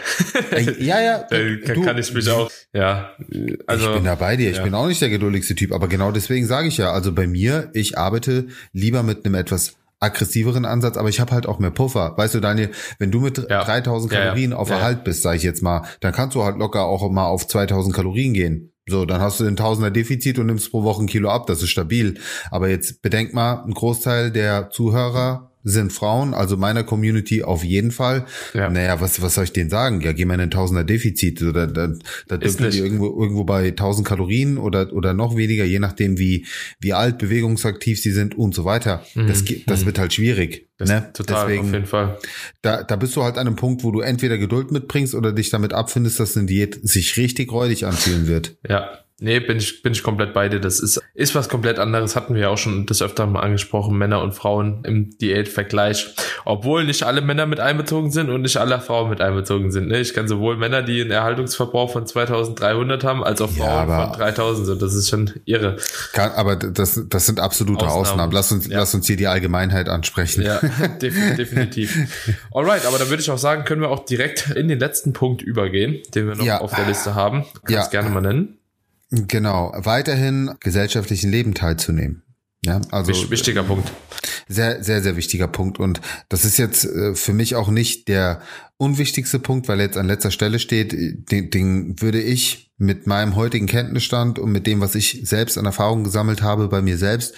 Ja, 0.80 1.02
ja. 1.02 1.26
da 1.30 1.38
kann, 1.66 1.84
kann 1.84 1.98
ich 1.98 2.14
mich 2.14 2.30
auch, 2.30 2.50
ja. 2.72 3.12
Also, 3.66 3.90
ich 3.90 3.96
bin 3.96 4.06
da 4.06 4.16
bei 4.16 4.38
dir. 4.38 4.50
Ich 4.50 4.58
ja. 4.58 4.64
bin 4.64 4.74
auch 4.76 4.88
nicht 4.88 5.02
der 5.02 5.10
geduldigste 5.10 5.56
Typ, 5.56 5.74
aber 5.74 5.88
genau 5.88 6.12
deswegen 6.12 6.46
sage 6.46 6.70
ich 6.70 6.78
ja, 6.78 6.92
also 6.92 7.12
bei 7.12 7.28
mir, 7.28 7.70
ich 7.74 7.98
arbeite 7.98 8.48
lieber 8.72 9.04
mit 9.04 9.26
einem 9.26 9.36
etwas 9.36 9.77
aggressiveren 10.00 10.66
Ansatz, 10.66 10.98
aber 10.98 11.10
ich 11.10 11.20
habe 11.20 11.32
halt 11.32 11.48
auch 11.48 11.60
mehr 11.60 11.72
Puffer. 11.72 12.14
Weißt 12.18 12.36
du, 12.36 12.40
Daniel, 12.40 12.72
wenn 13.00 13.12
du 13.12 13.20
mit 13.20 13.38
ja. 13.50 13.64
3000 13.64 14.12
Kalorien 14.12 14.52
ja, 14.52 14.58
ja. 14.58 14.62
auf 14.62 14.70
Erhalt 14.70 15.04
bist, 15.04 15.24
sage 15.24 15.38
ich 15.38 15.44
jetzt 15.44 15.64
mal, 15.64 15.84
dann 16.02 16.14
kannst 16.14 16.36
du 16.36 16.44
halt 16.44 16.58
locker 16.58 16.86
auch 16.86 17.10
mal 17.10 17.26
auf 17.26 17.48
2000 17.48 17.96
Kalorien 17.96 18.34
gehen. 18.34 18.74
So, 18.90 19.06
dann 19.06 19.20
hast 19.20 19.40
du 19.40 19.44
den 19.44 19.58
Tausender 19.58 19.92
Defizit 19.92 20.40
und 20.40 20.46
nimmst 20.46 20.72
pro 20.72 20.84
Woche 20.84 21.04
ein 21.04 21.08
Kilo 21.08 21.30
ab. 21.30 21.46
Das 21.48 21.62
ist 21.62 21.70
stabil. 21.70 22.20
Aber 22.52 22.70
jetzt 22.70 23.02
bedenk 23.02 23.34
mal, 23.34 23.64
ein 23.66 23.74
Großteil 23.74 24.32
der 24.32 24.70
Zuhörer 24.70 25.52
sind 25.68 25.92
Frauen, 25.92 26.34
also 26.34 26.58
meiner 26.58 26.84
Community 26.84 27.44
auf 27.44 27.64
jeden 27.64 27.92
Fall. 27.92 28.26
Ja. 28.54 28.70
Naja, 28.70 29.02
was, 29.02 29.22
was 29.22 29.36
soll 29.36 29.44
ich 29.44 29.54
denen 29.54 29.70
sagen? 29.70 30.02
Ja, 30.02 30.14
geh 30.14 30.26
mal 30.26 30.36
in 30.36 30.42
ein 30.42 30.52
Tausender 30.52 30.84
Defizit. 30.84 31.42
Da, 31.42 31.66
da, 31.66 31.94
da 32.28 32.38
dürfen 32.38 32.72
die 32.72 32.80
irgendwo, 32.80 33.08
irgendwo 33.22 33.44
bei 33.44 33.68
1000 33.68 34.08
Kalorien 34.08 34.58
oder, 34.58 34.94
oder 34.94 35.14
noch 35.14 35.36
weniger, 35.36 35.66
je 35.66 35.80
nachdem, 35.80 36.18
wie, 36.18 36.46
wie 36.80 36.94
alt, 36.94 37.18
bewegungsaktiv 37.18 38.02
sie 38.02 38.12
sind 38.12 38.38
und 38.38 38.56
so 38.56 38.66
weiter. 38.66 39.04
Mhm. 39.16 39.28
Das, 39.28 39.44
das 39.66 39.82
mhm. 39.82 39.86
wird 39.86 40.00
halt 40.00 40.14
schwierig. 40.14 40.68
Das 40.78 40.90
ne? 40.90 41.10
Total, 41.14 41.48
Deswegen, 41.48 41.68
auf 41.68 41.74
jeden 41.74 41.86
Fall. 41.86 42.18
Da, 42.62 42.84
da 42.84 42.96
bist 42.96 43.16
du 43.16 43.24
halt 43.24 43.38
an 43.38 43.48
einem 43.48 43.56
Punkt, 43.56 43.84
wo 43.84 43.92
du 43.92 44.02
entweder 44.02 44.38
Geduld 44.38 44.72
mitbringst 44.72 45.16
oder 45.16 45.34
dich 45.34 45.50
damit 45.50 45.74
abfindest, 45.74 46.20
dass 46.20 46.38
eine 46.38 46.46
Diät 46.46 46.80
sich 46.88 47.18
richtig 47.18 47.52
räudig 47.52 47.86
anfühlen 47.86 48.28
wird. 48.28 48.58
Ja, 48.68 49.00
Nee, 49.20 49.40
bin 49.40 49.58
ich, 49.58 49.82
bin 49.82 49.94
ich 49.94 50.04
komplett 50.04 50.34
bei 50.34 50.48
dir. 50.48 50.60
Das 50.60 50.80
ist, 50.80 51.02
ist 51.16 51.34
was 51.34 51.50
komplett 51.50 51.80
anderes. 51.80 52.16
Hatten 52.16 52.36
wir 52.36 52.44
ja 52.44 52.50
auch 52.50 52.58
schon 52.58 52.86
das 52.86 53.02
öfter 53.02 53.26
mal 53.26 53.40
angesprochen, 53.40 53.98
Männer 53.98 54.22
und 54.22 54.34
Frauen 54.34 54.84
im 54.84 55.18
Diätvergleich. 55.18 56.14
Obwohl 56.46 56.86
nicht 56.86 57.02
alle 57.02 57.22
Männer 57.22 57.48
mit 57.48 57.60
einbezogen 57.60 58.12
sind 58.12 58.30
und 58.30 58.44
nicht 58.44 58.58
alle 58.58 58.80
Frauen 58.80 59.10
mit 59.10 59.20
einbezogen 59.20 59.72
sind. 59.72 59.88
Ne? 59.88 60.00
Ich 60.00 60.14
kann 60.14 60.28
sowohl 60.28 60.56
Männer, 60.58 60.84
die 60.84 61.02
einen 61.02 61.10
Erhaltungsverbrauch 61.10 61.92
von 61.92 62.06
2300 62.06 63.04
haben, 63.04 63.24
als 63.24 63.42
auch 63.42 63.50
Frauen 63.50 63.90
ja, 63.90 64.10
von 64.10 64.20
3000. 64.20 64.68
So, 64.68 64.76
das 64.76 64.94
ist 64.94 65.10
schon 65.10 65.32
irre. 65.46 65.78
Kann, 66.14 66.32
aber 66.34 66.56
das, 66.56 67.02
das 67.10 67.26
sind 67.26 67.40
absolute 67.40 67.86
Ausnahmen. 67.86 68.08
Ausnahmen. 68.08 68.32
Lass 68.34 68.52
uns, 68.52 68.68
ja. 68.68 68.78
lass 68.78 68.94
uns 68.94 69.08
hier 69.08 69.18
die 69.18 69.28
Allgemeinheit 69.28 69.90
ansprechen. 69.90 70.44
Ja, 70.44 70.60
definitiv. 71.02 71.98
Alright, 72.54 72.86
aber 72.86 73.00
da 73.00 73.10
würde 73.10 73.24
ich 73.24 73.32
auch 73.32 73.40
sagen, 73.40 73.66
können 73.66 73.82
wir 73.82 73.90
auch 73.90 74.06
direkt 74.06 74.52
in 74.52 74.68
den 74.68 74.78
letzten 74.78 75.14
Punkt 75.14 75.42
übergehen, 75.42 76.04
den 76.14 76.28
wir 76.28 76.36
noch 76.36 76.46
ja. 76.46 76.62
auf 76.62 76.76
der 76.76 76.86
Liste 76.86 77.16
haben. 77.16 77.46
Kannst 77.66 77.94
ja. 77.94 78.02
gerne 78.02 78.12
mal 78.12 78.22
nennen. 78.22 78.57
Genau, 79.10 79.72
weiterhin 79.76 80.52
gesellschaftlichen 80.60 81.32
Leben 81.32 81.54
teilzunehmen. 81.54 82.24
Ja, 82.66 82.82
also 82.92 83.14
wichtiger 83.30 83.64
Punkt. 83.64 83.92
Sehr, 84.50 84.84
sehr, 84.84 85.02
sehr 85.02 85.16
wichtiger 85.16 85.48
Punkt. 85.48 85.80
Und 85.80 86.02
das 86.30 86.44
ist 86.44 86.58
jetzt 86.58 86.86
äh, 86.86 87.16
für 87.16 87.34
mich 87.34 87.56
auch 87.56 87.70
nicht 87.70 88.08
der 88.08 88.42
unwichtigste 88.78 89.40
Punkt, 89.40 89.68
weil 89.68 89.80
er 89.80 89.86
jetzt 89.86 89.98
an 89.98 90.08
letzter 90.08 90.32
Stelle 90.32 90.60
steht. 90.60 90.92
Den, 90.92 91.50
den 91.50 92.02
würde 92.02 92.22
ich 92.22 92.72
mit 92.78 93.08
meinem 93.08 93.36
heutigen 93.36 93.68
Kenntnisstand 93.68 94.40
und 94.40 94.52
mit 94.52 94.68
dem, 94.68 94.82
was 94.82 94.96
ich 94.96 95.22
selbst 95.24 95.58
an 95.58 95.66
Erfahrung 95.66 96.04
gesammelt 96.04 96.42
habe 96.42 96.68
bei 96.68 96.82
mir 96.82 96.98
selbst, 96.98 97.36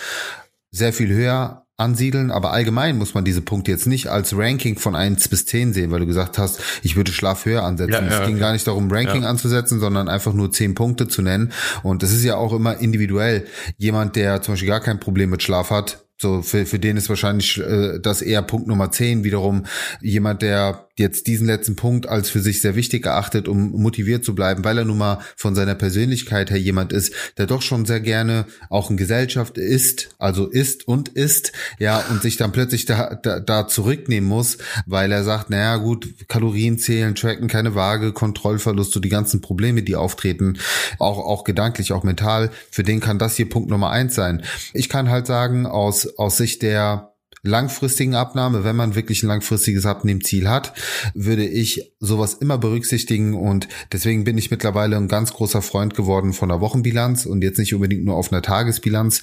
sehr 0.72 0.94
viel 0.94 1.10
höher 1.10 1.66
ansiedeln, 1.80 2.32
aber 2.32 2.52
allgemein 2.52 2.98
muss 2.98 3.14
man 3.14 3.26
diese 3.26 3.42
Punkte 3.42 3.72
jetzt 3.72 3.88
nicht 3.88 4.08
als 4.08 4.36
Ranking 4.36 4.78
von 4.78 4.96
eins 4.96 5.28
bis 5.28 5.46
zehn 5.46 5.74
sehen, 5.74 5.92
weil 5.92 6.00
du 6.00 6.06
gesagt 6.06 6.38
hast, 6.38 6.60
ich 6.84 6.96
würde 6.96 7.12
Schlaf 7.12 7.46
höher 7.46 7.64
ansetzen. 7.64 7.94
Ja, 7.94 8.02
ja, 8.02 8.08
es 8.08 8.20
ging 8.26 8.36
okay. 8.36 8.40
gar 8.40 8.54
nicht 8.54 8.68
darum, 8.68 8.92
Ranking 8.92 9.24
ja. 9.24 9.30
anzusetzen, 9.30 9.80
sondern 9.80 10.10
einfach 10.10 10.34
nur 10.34 10.52
zehn 10.52 10.76
Punkte 10.76 11.08
zu 11.08 11.22
nennen. 11.22 11.52
Und 11.84 12.04
das 12.04 12.12
ist 12.12 12.24
ja 12.24 12.36
auch 12.36 12.54
immer 12.54 12.78
individuell. 12.78 13.48
Jemand, 13.78 14.16
der 14.16 14.42
zum 14.42 14.54
Beispiel 14.54 14.70
gar 14.70 14.82
kein 14.82 15.00
Problem 15.00 15.30
mit 15.30 15.44
Schlaf 15.44 15.70
hat, 15.72 16.06
so, 16.22 16.42
für, 16.42 16.66
für 16.66 16.80
den 16.80 16.98
ist 16.98 17.08
wahrscheinlich 17.08 17.58
äh, 17.60 17.98
das 18.00 18.22
eher 18.22 18.42
Punkt 18.42 18.68
Nummer 18.68 18.92
10 18.92 19.24
wiederum 19.24 19.66
jemand, 20.02 20.42
der 20.42 20.90
jetzt 20.98 21.28
diesen 21.28 21.48
letzten 21.48 21.78
Punkt 21.78 22.10
als 22.10 22.30
für 22.30 22.42
sich 22.42 22.62
sehr 22.62 22.76
wichtig 22.76 23.06
erachtet, 23.06 23.48
um 23.48 23.72
motiviert 23.72 24.26
zu 24.26 24.36
bleiben, 24.36 24.66
weil 24.66 24.78
er 24.78 24.84
nun 24.84 24.98
mal 24.98 25.20
von 25.38 25.56
seiner 25.56 25.76
Persönlichkeit 25.76 26.52
her 26.52 26.60
jemand 26.60 26.92
ist, 26.92 27.14
der 27.38 27.48
doch 27.48 27.62
schon 27.62 27.86
sehr 27.86 28.02
gerne 28.02 28.46
auch 28.70 28.92
in 28.92 28.98
Gesellschaft 28.98 29.58
ist, 29.58 30.10
also 30.20 30.48
ist 30.48 30.88
und 30.90 31.08
ist, 31.08 31.54
ja, 31.80 32.04
und 32.10 32.22
sich 32.22 32.36
dann 32.36 32.52
plötzlich 32.52 32.86
da, 32.86 33.16
da, 33.16 33.40
da 33.40 33.68
zurücknehmen 33.70 34.30
muss, 34.30 34.58
weil 34.86 35.14
er 35.14 35.24
sagt, 35.24 35.50
naja 35.50 35.78
gut, 35.78 36.10
Kalorien 36.28 36.78
zählen, 36.78 37.16
tracken, 37.16 37.48
keine 37.48 37.76
Waage, 37.76 38.12
Kontrollverlust, 38.12 38.92
so 38.92 39.00
die 39.00 39.08
ganzen 39.08 39.40
Probleme, 39.40 39.84
die 39.84 39.96
auftreten, 39.96 40.58
auch, 41.00 41.18
auch 41.18 41.46
gedanklich, 41.46 41.94
auch 41.94 42.04
mental, 42.04 42.52
für 42.72 42.84
den 42.84 43.00
kann 43.00 43.20
das 43.20 43.38
hier 43.38 43.48
Punkt 43.48 43.70
Nummer 43.70 43.90
eins 43.90 44.16
sein. 44.16 44.44
Ich 44.74 44.90
kann 44.90 45.10
halt 45.10 45.28
sagen, 45.28 45.66
aus 45.66 46.09
aus 46.18 46.38
Sicht 46.38 46.62
der 46.62 47.14
langfristigen 47.42 48.16
Abnahme, 48.16 48.64
wenn 48.64 48.76
man 48.76 48.96
wirklich 48.96 49.24
ein 49.24 49.28
langfristiges 49.28 49.86
Abnehmziel 49.86 50.50
hat, 50.50 50.74
würde 51.14 51.46
ich 51.46 51.94
sowas 52.00 52.34
immer 52.34 52.58
berücksichtigen. 52.58 53.34
Und 53.34 53.68
deswegen 53.92 54.24
bin 54.24 54.38
ich 54.38 54.52
mittlerweile 54.52 54.98
ein 54.98 55.08
ganz 55.08 55.34
großer 55.34 55.62
Freund 55.62 55.96
geworden 55.96 56.34
von 56.34 56.50
der 56.50 56.60
Wochenbilanz 56.60 57.26
und 57.26 57.42
jetzt 57.42 57.58
nicht 57.58 57.74
unbedingt 57.74 58.04
nur 58.04 58.16
auf 58.16 58.32
einer 58.32 58.42
Tagesbilanz 58.42 59.22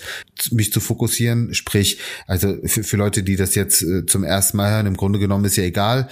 mich 0.50 0.72
zu 0.72 0.80
fokussieren, 0.80 1.52
sprich, 1.52 1.98
also 2.26 2.56
für, 2.64 2.84
für 2.84 2.96
Leute, 2.96 3.22
die 3.22 3.36
das 3.36 3.54
jetzt 3.54 3.82
äh, 3.82 4.06
zum 4.06 4.24
ersten 4.24 4.56
Mal 4.56 4.70
hören, 4.70 4.86
im 4.86 4.96
Grunde 4.96 5.18
genommen 5.18 5.44
ist 5.44 5.56
ja 5.56 5.64
egal, 5.64 6.08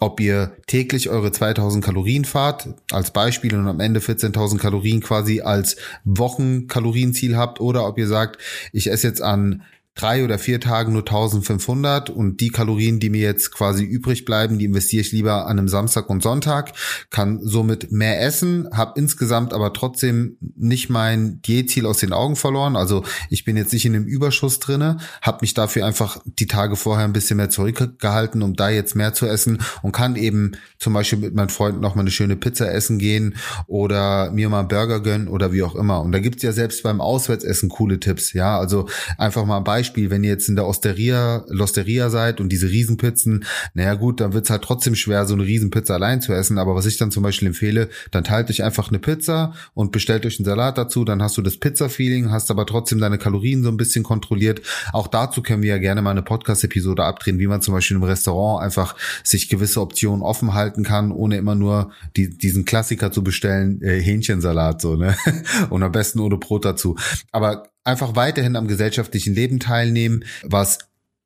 ob 0.00 0.20
ihr 0.20 0.52
täglich 0.68 1.08
eure 1.08 1.32
2000 1.32 1.84
Kalorien 1.84 2.24
fahrt, 2.24 2.68
als 2.92 3.10
Beispiel 3.10 3.54
und 3.56 3.66
am 3.66 3.80
Ende 3.80 3.98
14.000 3.98 4.58
Kalorien 4.58 5.00
quasi 5.00 5.40
als 5.40 5.76
Wochenkalorienziel 6.04 7.36
habt 7.36 7.60
oder 7.60 7.86
ob 7.86 7.98
ihr 7.98 8.06
sagt, 8.06 8.38
ich 8.72 8.90
esse 8.90 9.08
jetzt 9.08 9.22
an 9.22 9.62
drei 9.98 10.24
oder 10.24 10.38
vier 10.38 10.60
Tagen 10.60 10.92
nur 10.92 11.02
1500 11.02 12.08
und 12.08 12.40
die 12.40 12.50
Kalorien, 12.50 13.00
die 13.00 13.10
mir 13.10 13.22
jetzt 13.22 13.50
quasi 13.52 13.84
übrig 13.84 14.24
bleiben, 14.24 14.58
die 14.58 14.64
investiere 14.64 15.02
ich 15.02 15.12
lieber 15.12 15.46
an 15.46 15.58
einem 15.58 15.68
Samstag 15.68 16.08
und 16.08 16.22
Sonntag, 16.22 16.72
kann 17.10 17.40
somit 17.42 17.90
mehr 17.90 18.22
essen, 18.22 18.68
habe 18.72 18.92
insgesamt 18.96 19.52
aber 19.52 19.72
trotzdem 19.72 20.36
nicht 20.56 20.88
mein 20.88 21.42
Diätziel 21.42 21.84
aus 21.84 21.98
den 21.98 22.12
Augen 22.12 22.36
verloren. 22.36 22.76
Also 22.76 23.02
ich 23.28 23.44
bin 23.44 23.56
jetzt 23.56 23.72
nicht 23.72 23.86
in 23.86 23.92
dem 23.92 24.04
Überschuss 24.04 24.60
drinne, 24.60 24.98
habe 25.20 25.38
mich 25.40 25.52
dafür 25.52 25.84
einfach 25.84 26.18
die 26.24 26.46
Tage 26.46 26.76
vorher 26.76 27.04
ein 27.04 27.12
bisschen 27.12 27.36
mehr 27.36 27.50
zurückgehalten, 27.50 28.42
um 28.42 28.54
da 28.54 28.70
jetzt 28.70 28.94
mehr 28.94 29.14
zu 29.14 29.26
essen 29.26 29.58
und 29.82 29.92
kann 29.92 30.14
eben 30.14 30.52
zum 30.78 30.92
Beispiel 30.92 31.18
mit 31.18 31.34
meinen 31.34 31.48
Freunden 31.48 31.80
noch 31.80 31.96
mal 31.96 32.02
eine 32.02 32.12
schöne 32.12 32.36
Pizza 32.36 32.72
essen 32.72 32.98
gehen 32.98 33.34
oder 33.66 34.30
mir 34.30 34.48
mal 34.48 34.60
einen 34.60 34.68
Burger 34.68 35.00
gönnen 35.00 35.26
oder 35.26 35.52
wie 35.52 35.64
auch 35.64 35.74
immer. 35.74 36.00
Und 36.02 36.12
da 36.12 36.20
gibt's 36.20 36.44
ja 36.44 36.52
selbst 36.52 36.84
beim 36.84 37.00
Auswärtsessen 37.00 37.68
coole 37.68 37.98
Tipps. 37.98 38.32
Ja, 38.32 38.58
also 38.58 38.88
einfach 39.16 39.44
mal 39.44 39.56
ein 39.56 39.64
Beispiel 39.64 39.87
Beispiel, 39.88 40.10
wenn 40.10 40.22
ihr 40.22 40.30
jetzt 40.30 40.48
in 40.50 40.56
der 40.56 40.66
Osteria, 40.66 41.44
Losteria 41.48 42.10
seid 42.10 42.40
und 42.40 42.50
diese 42.50 42.68
Riesenpizzen, 42.68 43.44
naja 43.72 43.94
gut, 43.94 44.20
dann 44.20 44.34
wird's 44.34 44.50
halt 44.50 44.62
trotzdem 44.62 44.94
schwer, 44.94 45.24
so 45.24 45.32
eine 45.32 45.44
Riesenpizza 45.44 45.94
allein 45.94 46.20
zu 46.20 46.34
essen. 46.34 46.58
Aber 46.58 46.74
was 46.74 46.84
ich 46.84 46.98
dann 46.98 47.10
zum 47.10 47.22
Beispiel 47.22 47.48
empfehle, 47.48 47.88
dann 48.10 48.22
teilt 48.22 48.50
euch 48.50 48.62
einfach 48.62 48.88
eine 48.88 48.98
Pizza 48.98 49.54
und 49.72 49.90
bestellt 49.90 50.26
euch 50.26 50.38
einen 50.38 50.44
Salat 50.44 50.76
dazu, 50.76 51.04
dann 51.04 51.22
hast 51.22 51.38
du 51.38 51.42
das 51.42 51.56
Pizza-Feeling, 51.56 52.30
hast 52.30 52.50
aber 52.50 52.66
trotzdem 52.66 52.98
deine 52.98 53.16
Kalorien 53.16 53.62
so 53.62 53.70
ein 53.70 53.78
bisschen 53.78 54.04
kontrolliert. 54.04 54.60
Auch 54.92 55.06
dazu 55.06 55.42
können 55.42 55.62
wir 55.62 55.70
ja 55.70 55.78
gerne 55.78 56.02
mal 56.02 56.10
eine 56.10 56.22
Podcast-Episode 56.22 57.04
abdrehen, 57.04 57.38
wie 57.38 57.46
man 57.46 57.62
zum 57.62 57.72
Beispiel 57.72 57.96
im 57.96 58.02
Restaurant 58.02 58.62
einfach 58.62 58.94
sich 59.24 59.48
gewisse 59.48 59.80
Optionen 59.80 60.22
offen 60.22 60.52
halten 60.52 60.84
kann, 60.84 61.12
ohne 61.12 61.38
immer 61.38 61.54
nur 61.54 61.92
die, 62.16 62.28
diesen 62.28 62.66
Klassiker 62.66 63.10
zu 63.10 63.24
bestellen, 63.24 63.80
äh, 63.80 64.00
Hähnchensalat 64.00 64.82
so, 64.82 64.96
ne? 64.96 65.16
Und 65.70 65.82
am 65.82 65.92
besten 65.92 66.20
ohne 66.20 66.36
Brot 66.36 66.66
dazu. 66.66 66.96
Aber 67.32 67.70
einfach 67.88 68.14
weiterhin 68.14 68.54
am 68.54 68.68
gesellschaftlichen 68.68 69.34
Leben 69.34 69.58
teilnehmen, 69.58 70.24
was 70.42 70.78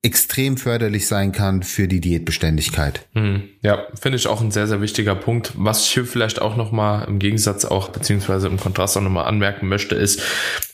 extrem 0.04 0.56
förderlich 0.56 1.06
sein 1.06 1.30
kann 1.30 1.62
für 1.62 1.86
die 1.86 2.00
Diätbeständigkeit. 2.00 3.06
Hm, 3.14 3.44
ja, 3.62 3.86
finde 4.00 4.16
ich 4.16 4.26
auch 4.26 4.40
ein 4.40 4.50
sehr, 4.50 4.66
sehr 4.66 4.80
wichtiger 4.80 5.14
Punkt. 5.14 5.52
Was 5.54 5.86
ich 5.86 5.92
hier 5.92 6.04
vielleicht 6.04 6.42
auch 6.42 6.56
nochmal 6.56 7.06
im 7.06 7.20
Gegensatz 7.20 7.64
auch, 7.64 7.88
beziehungsweise 7.88 8.48
im 8.48 8.58
Kontrast 8.58 8.96
auch 8.96 9.00
nochmal 9.00 9.26
anmerken 9.26 9.68
möchte, 9.68 9.94
ist, 9.94 10.20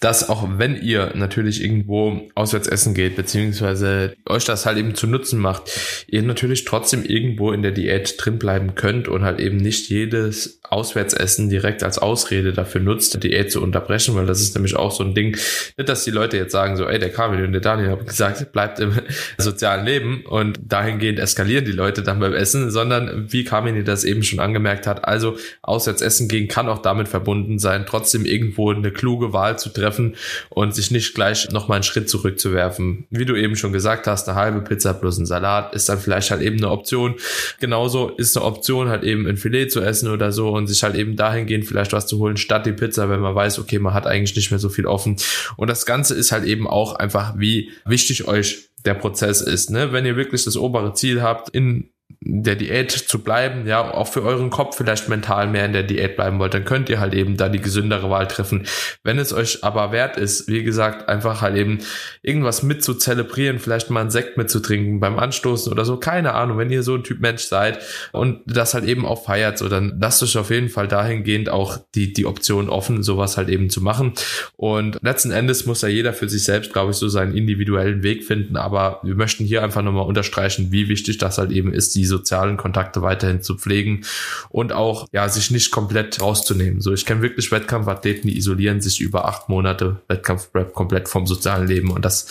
dass 0.00 0.30
auch 0.30 0.48
wenn 0.56 0.80
ihr 0.80 1.12
natürlich 1.14 1.62
irgendwo 1.62 2.22
auswärts 2.34 2.68
essen 2.68 2.94
geht, 2.94 3.16
beziehungsweise 3.16 4.14
euch 4.26 4.46
das 4.46 4.64
halt 4.64 4.78
eben 4.78 4.94
zu 4.94 5.06
Nutzen 5.06 5.38
macht, 5.38 5.70
ihr 6.06 6.22
natürlich 6.22 6.64
trotzdem 6.64 7.04
irgendwo 7.04 7.52
in 7.52 7.60
der 7.60 7.72
Diät 7.72 8.14
drin 8.16 8.38
bleiben 8.38 8.76
könnt 8.76 9.08
und 9.08 9.24
halt 9.24 9.40
eben 9.40 9.58
nicht 9.58 9.90
jedes 9.90 10.60
Auswärtsessen 10.70 11.50
direkt 11.50 11.82
als 11.82 11.98
Ausrede 11.98 12.52
dafür 12.52 12.80
nutzt, 12.80 13.14
die 13.14 13.28
Diät 13.28 13.52
zu 13.52 13.62
unterbrechen, 13.62 14.14
weil 14.14 14.26
das 14.26 14.40
ist 14.40 14.54
nämlich 14.54 14.76
auch 14.76 14.90
so 14.90 15.04
ein 15.04 15.14
Ding, 15.14 15.36
nicht, 15.76 15.88
dass 15.88 16.04
die 16.04 16.10
Leute 16.10 16.38
jetzt 16.38 16.52
sagen 16.52 16.76
so, 16.76 16.86
ey, 16.86 16.98
der 16.98 17.10
Kamil 17.10 17.44
und 17.44 17.52
der 17.52 17.60
Daniel 17.60 17.90
haben 17.90 18.06
gesagt, 18.06 18.52
bleibt 18.52 18.80
im 18.80 18.92
sozialen 19.36 19.84
Leben 19.84 20.24
und 20.26 20.60
dahingehend 20.62 21.18
eskalieren 21.18 21.64
die 21.64 21.72
Leute 21.72 22.02
dann 22.02 22.20
beim 22.20 22.34
Essen, 22.34 22.70
sondern 22.70 23.32
wie 23.32 23.44
Kamini 23.44 23.84
das 23.84 24.04
eben 24.04 24.22
schon 24.22 24.40
angemerkt 24.40 24.86
hat, 24.86 25.04
also 25.04 25.36
auswärts 25.62 26.02
essen 26.02 26.28
gehen 26.28 26.48
kann 26.48 26.68
auch 26.68 26.80
damit 26.80 27.08
verbunden 27.08 27.58
sein, 27.58 27.84
trotzdem 27.86 28.24
irgendwo 28.24 28.70
eine 28.70 28.90
kluge 28.90 29.32
Wahl 29.32 29.58
zu 29.58 29.70
treffen 29.70 30.16
und 30.50 30.74
sich 30.74 30.90
nicht 30.90 31.14
gleich 31.14 31.50
nochmal 31.50 31.76
einen 31.76 31.82
Schritt 31.84 32.08
zurückzuwerfen. 32.08 33.06
Wie 33.10 33.24
du 33.24 33.34
eben 33.36 33.56
schon 33.56 33.72
gesagt 33.72 34.06
hast, 34.06 34.28
eine 34.28 34.38
halbe 34.38 34.60
Pizza 34.60 34.94
plus 34.94 35.18
ein 35.18 35.26
Salat 35.26 35.74
ist 35.74 35.88
dann 35.88 35.98
vielleicht 35.98 36.30
halt 36.30 36.42
eben 36.42 36.56
eine 36.56 36.70
Option. 36.70 37.14
Genauso 37.60 38.10
ist 38.10 38.36
eine 38.36 38.46
Option 38.46 38.88
halt 38.88 39.04
eben 39.04 39.26
ein 39.26 39.36
Filet 39.36 39.68
zu 39.68 39.80
essen 39.80 40.10
oder 40.10 40.32
so 40.32 40.50
und 40.50 40.66
sich 40.66 40.82
halt 40.82 40.94
eben 40.94 41.16
dahingehend 41.16 41.66
vielleicht 41.66 41.92
was 41.92 42.06
zu 42.06 42.18
holen 42.18 42.36
statt 42.36 42.66
die 42.66 42.72
Pizza, 42.72 43.08
wenn 43.10 43.20
man 43.20 43.34
weiß, 43.34 43.58
okay, 43.58 43.78
man 43.78 43.94
hat 43.94 44.06
eigentlich 44.06 44.36
nicht 44.36 44.50
mehr 44.50 44.58
so 44.58 44.68
viel 44.68 44.86
offen. 44.86 45.16
Und 45.56 45.68
das 45.68 45.86
Ganze 45.86 46.14
ist 46.14 46.32
halt 46.32 46.44
eben 46.44 46.66
auch 46.66 46.94
einfach, 46.94 47.34
wie 47.36 47.72
wichtig 47.84 48.26
euch 48.26 48.67
der 48.84 48.94
Prozess 48.94 49.40
ist. 49.40 49.70
Ne? 49.70 49.92
Wenn 49.92 50.06
ihr 50.06 50.16
wirklich 50.16 50.44
das 50.44 50.56
obere 50.56 50.94
Ziel 50.94 51.22
habt, 51.22 51.48
in 51.50 51.90
der 52.20 52.56
Diät 52.56 52.90
zu 52.90 53.22
bleiben, 53.22 53.66
ja, 53.66 53.92
auch 53.92 54.08
für 54.08 54.22
euren 54.22 54.50
Kopf 54.50 54.76
vielleicht 54.76 55.08
mental 55.08 55.46
mehr 55.46 55.66
in 55.66 55.72
der 55.72 55.82
Diät 55.82 56.16
bleiben 56.16 56.38
wollt, 56.38 56.54
dann 56.54 56.64
könnt 56.64 56.88
ihr 56.88 57.00
halt 57.00 57.14
eben 57.14 57.36
da 57.36 57.48
die 57.48 57.60
gesündere 57.60 58.10
Wahl 58.10 58.26
treffen. 58.26 58.66
Wenn 59.04 59.18
es 59.18 59.32
euch 59.32 59.62
aber 59.62 59.92
wert 59.92 60.16
ist, 60.16 60.48
wie 60.48 60.62
gesagt, 60.62 61.08
einfach 61.08 61.42
halt 61.42 61.56
eben 61.56 61.78
irgendwas 62.22 62.62
mit 62.62 62.82
zu 62.82 62.94
zelebrieren, 62.94 63.58
vielleicht 63.58 63.90
mal 63.90 64.00
einen 64.00 64.10
Sekt 64.10 64.36
mitzutrinken 64.36 65.00
beim 65.00 65.18
Anstoßen 65.18 65.70
oder 65.70 65.84
so, 65.84 65.98
keine 65.98 66.34
Ahnung, 66.34 66.58
wenn 66.58 66.70
ihr 66.70 66.82
so 66.82 66.94
ein 66.94 67.04
Typ 67.04 67.20
Mensch 67.20 67.42
seid 67.42 67.78
und 68.12 68.40
das 68.46 68.74
halt 68.74 68.84
eben 68.84 69.04
auch 69.04 69.24
feiert, 69.24 69.58
so 69.58 69.68
dann 69.68 69.98
lasst 70.00 70.22
euch 70.22 70.36
auf 70.38 70.50
jeden 70.50 70.70
Fall 70.70 70.88
dahingehend 70.88 71.50
auch 71.50 71.78
die, 71.94 72.12
die 72.12 72.26
Option 72.26 72.70
offen, 72.70 73.02
sowas 73.02 73.36
halt 73.36 73.48
eben 73.48 73.68
zu 73.68 73.82
machen. 73.82 74.14
Und 74.56 74.98
letzten 75.02 75.30
Endes 75.30 75.66
muss 75.66 75.82
ja 75.82 75.88
jeder 75.88 76.14
für 76.14 76.28
sich 76.28 76.44
selbst, 76.44 76.72
glaube 76.72 76.92
ich, 76.92 76.96
so 76.96 77.08
seinen 77.08 77.36
individuellen 77.36 78.02
Weg 78.02 78.24
finden, 78.24 78.56
aber 78.56 79.00
wir 79.02 79.14
möchten 79.14 79.44
hier 79.44 79.62
einfach 79.62 79.82
nochmal 79.82 80.06
unterstreichen, 80.06 80.72
wie 80.72 80.88
wichtig 80.88 81.18
das 81.18 81.38
halt 81.38 81.52
eben 81.52 81.72
ist, 81.72 81.97
die 81.98 82.06
sozialen 82.06 82.56
Kontakte 82.56 83.02
weiterhin 83.02 83.42
zu 83.42 83.56
pflegen 83.56 84.04
und 84.48 84.72
auch 84.72 85.06
ja 85.12 85.28
sich 85.28 85.50
nicht 85.50 85.70
komplett 85.70 86.20
rauszunehmen. 86.20 86.80
So, 86.80 86.92
ich 86.92 87.04
kenne 87.04 87.22
wirklich 87.22 87.50
Wettkampfathleten, 87.50 88.30
die 88.30 88.38
isolieren 88.38 88.80
sich 88.80 89.00
über 89.00 89.26
acht 89.26 89.48
Monate 89.48 90.00
Wettkampfprep 90.08 90.72
komplett 90.72 91.08
vom 91.08 91.26
sozialen 91.26 91.66
Leben 91.66 91.90
und 91.90 92.04
das 92.04 92.26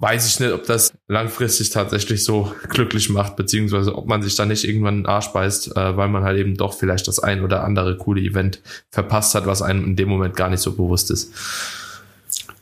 weiß 0.00 0.26
ich 0.26 0.40
nicht, 0.40 0.52
ob 0.52 0.64
das 0.64 0.92
langfristig 1.08 1.70
tatsächlich 1.70 2.24
so 2.24 2.54
glücklich 2.70 3.10
macht, 3.10 3.36
beziehungsweise 3.36 3.94
ob 3.94 4.06
man 4.06 4.22
sich 4.22 4.34
da 4.34 4.46
nicht 4.46 4.64
irgendwann 4.64 4.94
einen 4.94 5.06
Arsch 5.06 5.28
beißt, 5.28 5.76
äh, 5.76 5.96
weil 5.96 6.08
man 6.08 6.24
halt 6.24 6.38
eben 6.38 6.56
doch 6.56 6.72
vielleicht 6.72 7.06
das 7.06 7.18
ein 7.18 7.44
oder 7.44 7.64
andere 7.64 7.98
coole 7.98 8.22
Event 8.22 8.62
verpasst 8.90 9.34
hat, 9.34 9.46
was 9.46 9.60
einem 9.60 9.84
in 9.84 9.96
dem 9.96 10.08
Moment 10.08 10.36
gar 10.36 10.48
nicht 10.48 10.60
so 10.60 10.72
bewusst 10.72 11.10
ist. 11.10 11.32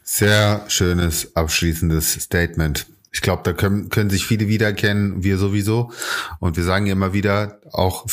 Sehr 0.02 0.64
schönes 0.66 1.36
abschließendes 1.36 2.14
Statement. 2.14 2.86
Ich 3.10 3.22
glaube, 3.22 3.42
da 3.44 3.52
können, 3.52 3.88
können 3.88 4.10
sich 4.10 4.26
viele 4.26 4.48
wiedererkennen, 4.48 5.24
wir 5.24 5.38
sowieso. 5.38 5.90
Und 6.40 6.56
wir 6.56 6.64
sagen 6.64 6.86
immer 6.86 7.12
wieder, 7.12 7.60
auch 7.72 8.06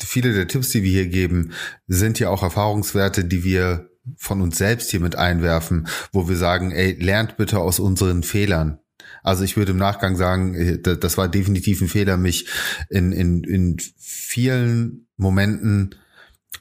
viele 0.00 0.34
der 0.34 0.48
Tipps, 0.48 0.70
die 0.70 0.82
wir 0.82 0.90
hier 0.90 1.06
geben, 1.06 1.52
sind 1.86 2.18
ja 2.18 2.28
auch 2.28 2.42
Erfahrungswerte, 2.42 3.24
die 3.24 3.44
wir 3.44 3.88
von 4.16 4.40
uns 4.40 4.58
selbst 4.58 4.90
hier 4.90 5.00
mit 5.00 5.16
einwerfen, 5.16 5.86
wo 6.12 6.28
wir 6.28 6.36
sagen, 6.36 6.72
ey, 6.72 6.92
lernt 7.00 7.36
bitte 7.36 7.58
aus 7.60 7.78
unseren 7.78 8.22
Fehlern. 8.22 8.78
Also 9.22 9.44
ich 9.44 9.56
würde 9.56 9.72
im 9.72 9.78
Nachgang 9.78 10.16
sagen, 10.16 10.54
äh, 10.54 10.78
das 10.78 11.16
war 11.16 11.28
definitiv 11.28 11.80
ein 11.80 11.88
Fehler, 11.88 12.16
mich 12.16 12.48
in, 12.90 13.12
in, 13.12 13.44
in 13.44 13.76
vielen 13.98 15.06
Momenten 15.16 15.94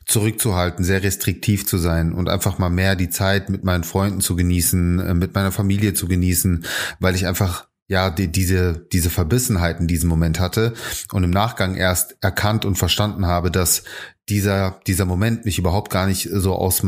zurückzuhalten, 0.06 0.84
sehr 0.84 1.04
restriktiv 1.04 1.65
zu 1.65 1.78
sein 1.78 2.13
und 2.13 2.30
einfach 2.30 2.60
mal 2.60 2.70
mehr 2.70 2.96
die 2.96 3.10
Zeit 3.10 3.50
mit 3.50 3.63
meinen 3.63 3.84
Freunden 3.84 4.22
zu 4.22 4.36
genießen, 4.36 5.00
äh, 5.00 5.13
mit 5.13 5.34
meiner 5.34 5.52
Familie 5.52 5.94
zu 5.94 6.08
genießen, 6.08 6.65
weil 7.00 7.15
ich 7.15 7.26
einfach 7.26 7.67
ja, 7.91 8.10
die, 8.10 8.32
diese, 8.32 8.88
diese 8.93 9.10
Verbissenheit 9.10 9.82
in 9.82 9.88
diesem 9.88 10.08
Moment 10.08 10.39
hatte 10.39 10.73
und 11.12 11.25
im 11.25 11.30
Nachgang 11.30 11.75
erst 11.75 12.15
erkannt 12.21 12.63
und 12.63 12.77
verstanden 12.77 13.25
habe, 13.25 13.51
dass 13.51 13.84
dieser, 14.29 14.79
dieser 14.88 15.05
Moment 15.05 15.45
mich 15.45 15.57
überhaupt 15.57 15.91
gar 15.91 16.07
nicht 16.07 16.29
so 16.31 16.53
aus, 16.53 16.84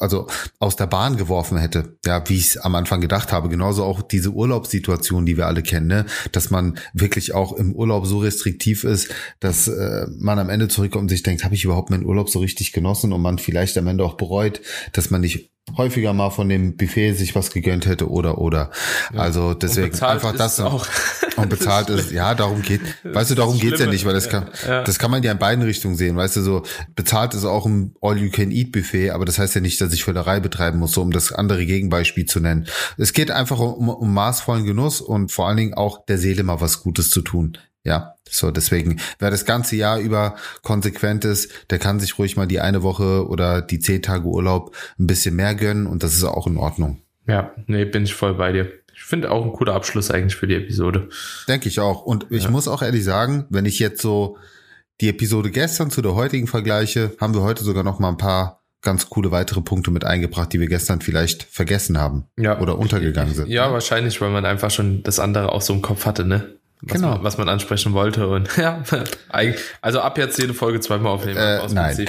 also 0.00 0.26
aus 0.58 0.76
der 0.76 0.86
Bahn 0.86 1.16
geworfen 1.16 1.56
hätte, 1.56 1.96
ja, 2.04 2.22
wie 2.28 2.36
ich 2.36 2.48
es 2.48 2.56
am 2.56 2.74
Anfang 2.74 3.00
gedacht 3.00 3.32
habe. 3.32 3.48
Genauso 3.48 3.84
auch 3.84 4.02
diese 4.02 4.30
Urlaubssituation, 4.30 5.24
die 5.24 5.36
wir 5.36 5.46
alle 5.46 5.62
kennen, 5.62 5.86
ne? 5.86 6.06
dass 6.32 6.50
man 6.50 6.78
wirklich 6.92 7.32
auch 7.32 7.52
im 7.52 7.72
Urlaub 7.74 8.06
so 8.06 8.18
restriktiv 8.18 8.84
ist, 8.84 9.14
dass 9.40 9.68
äh, 9.68 10.06
man 10.18 10.38
am 10.38 10.50
Ende 10.50 10.68
zurückkommt 10.68 11.04
und 11.04 11.08
sich 11.08 11.22
denkt, 11.22 11.44
habe 11.44 11.54
ich 11.54 11.64
überhaupt 11.64 11.90
meinen 11.90 12.04
Urlaub 12.04 12.28
so 12.28 12.40
richtig 12.40 12.72
genossen 12.72 13.12
und 13.12 13.22
man 13.22 13.38
vielleicht 13.38 13.78
am 13.78 13.86
Ende 13.86 14.04
auch 14.04 14.14
bereut, 14.14 14.60
dass 14.92 15.10
man 15.10 15.20
nicht 15.20 15.50
häufiger 15.76 16.12
mal 16.12 16.30
von 16.30 16.48
dem 16.48 16.76
Buffet 16.76 17.14
sich 17.14 17.34
was 17.34 17.50
gegönnt 17.50 17.86
hätte 17.86 18.10
oder 18.10 18.38
oder. 18.38 18.70
Ja. 19.12 19.20
Also 19.20 19.54
deswegen 19.54 19.98
einfach 20.02 20.36
das 20.36 20.60
auch. 20.60 20.86
und 21.36 21.48
bezahlt 21.48 21.90
ist, 21.90 22.12
ja, 22.12 22.34
darum 22.34 22.62
geht, 22.62 22.80
weißt 23.02 23.30
du, 23.30 23.34
darum 23.34 23.58
geht's 23.58 23.80
ja 23.80 23.86
nicht, 23.86 24.04
weil 24.04 24.14
das 24.14 24.28
kann, 24.28 24.48
ja. 24.66 24.82
das 24.82 24.98
kann 24.98 25.10
man 25.10 25.22
ja 25.22 25.32
in 25.32 25.38
beiden 25.38 25.64
Richtungen 25.64 25.96
sehen, 25.96 26.16
weißt 26.16 26.36
du, 26.36 26.42
so 26.42 26.62
bezahlt 26.94 27.34
ist 27.34 27.44
auch 27.44 27.66
ein 27.66 27.94
All-You-Can-Eat-Buffet, 28.00 29.10
aber 29.10 29.24
das 29.24 29.38
heißt 29.38 29.54
ja 29.54 29.60
nicht, 29.60 29.80
dass 29.80 29.92
ich 29.92 30.04
Völlerei 30.04 30.40
betreiben 30.40 30.78
muss, 30.78 30.92
so 30.92 31.02
um 31.02 31.10
das 31.10 31.32
andere 31.32 31.66
Gegenbeispiel 31.66 32.26
zu 32.26 32.40
nennen. 32.40 32.66
Es 32.96 33.12
geht 33.12 33.30
einfach 33.30 33.58
um, 33.58 33.88
um 33.88 34.14
maßvollen 34.14 34.64
Genuss 34.64 35.00
und 35.00 35.32
vor 35.32 35.48
allen 35.48 35.56
Dingen 35.56 35.74
auch 35.74 36.04
der 36.06 36.18
Seele 36.18 36.42
mal 36.42 36.60
was 36.60 36.82
Gutes 36.82 37.10
zu 37.10 37.22
tun. 37.22 37.58
Ja, 37.86 38.14
so 38.30 38.50
deswegen, 38.50 39.00
wer 39.18 39.30
das 39.30 39.44
ganze 39.44 39.76
Jahr 39.76 39.98
über 39.98 40.36
konsequent 40.62 41.26
ist, 41.26 41.50
der 41.70 41.78
kann 41.78 42.00
sich 42.00 42.18
ruhig 42.18 42.36
mal 42.36 42.46
die 42.46 42.60
eine 42.60 42.82
Woche 42.82 43.28
oder 43.28 43.60
die 43.60 43.78
zehn 43.78 44.00
Tage 44.00 44.26
Urlaub 44.26 44.74
ein 44.98 45.06
bisschen 45.06 45.36
mehr 45.36 45.54
gönnen 45.54 45.86
und 45.86 46.02
das 46.02 46.14
ist 46.14 46.24
auch 46.24 46.46
in 46.46 46.56
Ordnung. 46.56 47.02
Ja, 47.26 47.52
nee, 47.66 47.84
bin 47.84 48.04
ich 48.04 48.14
voll 48.14 48.34
bei 48.34 48.52
dir. 48.52 48.72
Ich 48.94 49.02
finde 49.02 49.30
auch 49.30 49.44
ein 49.44 49.52
cooler 49.52 49.74
Abschluss 49.74 50.10
eigentlich 50.10 50.36
für 50.36 50.46
die 50.46 50.54
Episode. 50.54 51.08
Denke 51.48 51.68
ich 51.68 51.80
auch. 51.80 52.02
Und 52.02 52.26
ich 52.30 52.44
ja. 52.44 52.50
muss 52.50 52.68
auch 52.68 52.80
ehrlich 52.80 53.04
sagen, 53.04 53.44
wenn 53.50 53.66
ich 53.66 53.78
jetzt 53.78 54.00
so 54.00 54.38
die 55.00 55.08
Episode 55.08 55.50
gestern 55.50 55.90
zu 55.90 56.02
der 56.02 56.14
heutigen 56.14 56.46
vergleiche, 56.46 57.16
haben 57.20 57.34
wir 57.34 57.42
heute 57.42 57.64
sogar 57.64 57.82
noch 57.82 57.98
mal 57.98 58.08
ein 58.08 58.16
paar 58.16 58.64
ganz 58.82 59.08
coole 59.08 59.30
weitere 59.30 59.62
Punkte 59.62 59.90
mit 59.90 60.04
eingebracht, 60.04 60.52
die 60.52 60.60
wir 60.60 60.68
gestern 60.68 61.00
vielleicht 61.00 61.42
vergessen 61.42 61.98
haben 61.98 62.26
ja. 62.38 62.60
oder 62.60 62.78
untergegangen 62.78 63.34
sind. 63.34 63.48
Ja, 63.48 63.72
wahrscheinlich, 63.72 64.20
weil 64.20 64.30
man 64.30 64.44
einfach 64.44 64.70
schon 64.70 65.02
das 65.02 65.18
andere 65.18 65.52
auch 65.52 65.62
so 65.62 65.72
im 65.72 65.82
Kopf 65.82 66.06
hatte, 66.06 66.24
ne? 66.24 66.58
Was, 66.86 66.96
genau. 66.96 67.10
man, 67.12 67.24
was 67.24 67.38
man 67.38 67.48
ansprechen 67.48 67.92
wollte. 67.92 68.28
Und 68.28 68.56
ja, 68.56 68.82
also 69.80 70.00
ab 70.00 70.18
jetzt 70.18 70.38
jede 70.38 70.54
Folge 70.54 70.80
zweimal 70.80 71.12
aufnehmen. 71.12 71.38
Äh, 71.38 71.66
nein. 71.72 71.96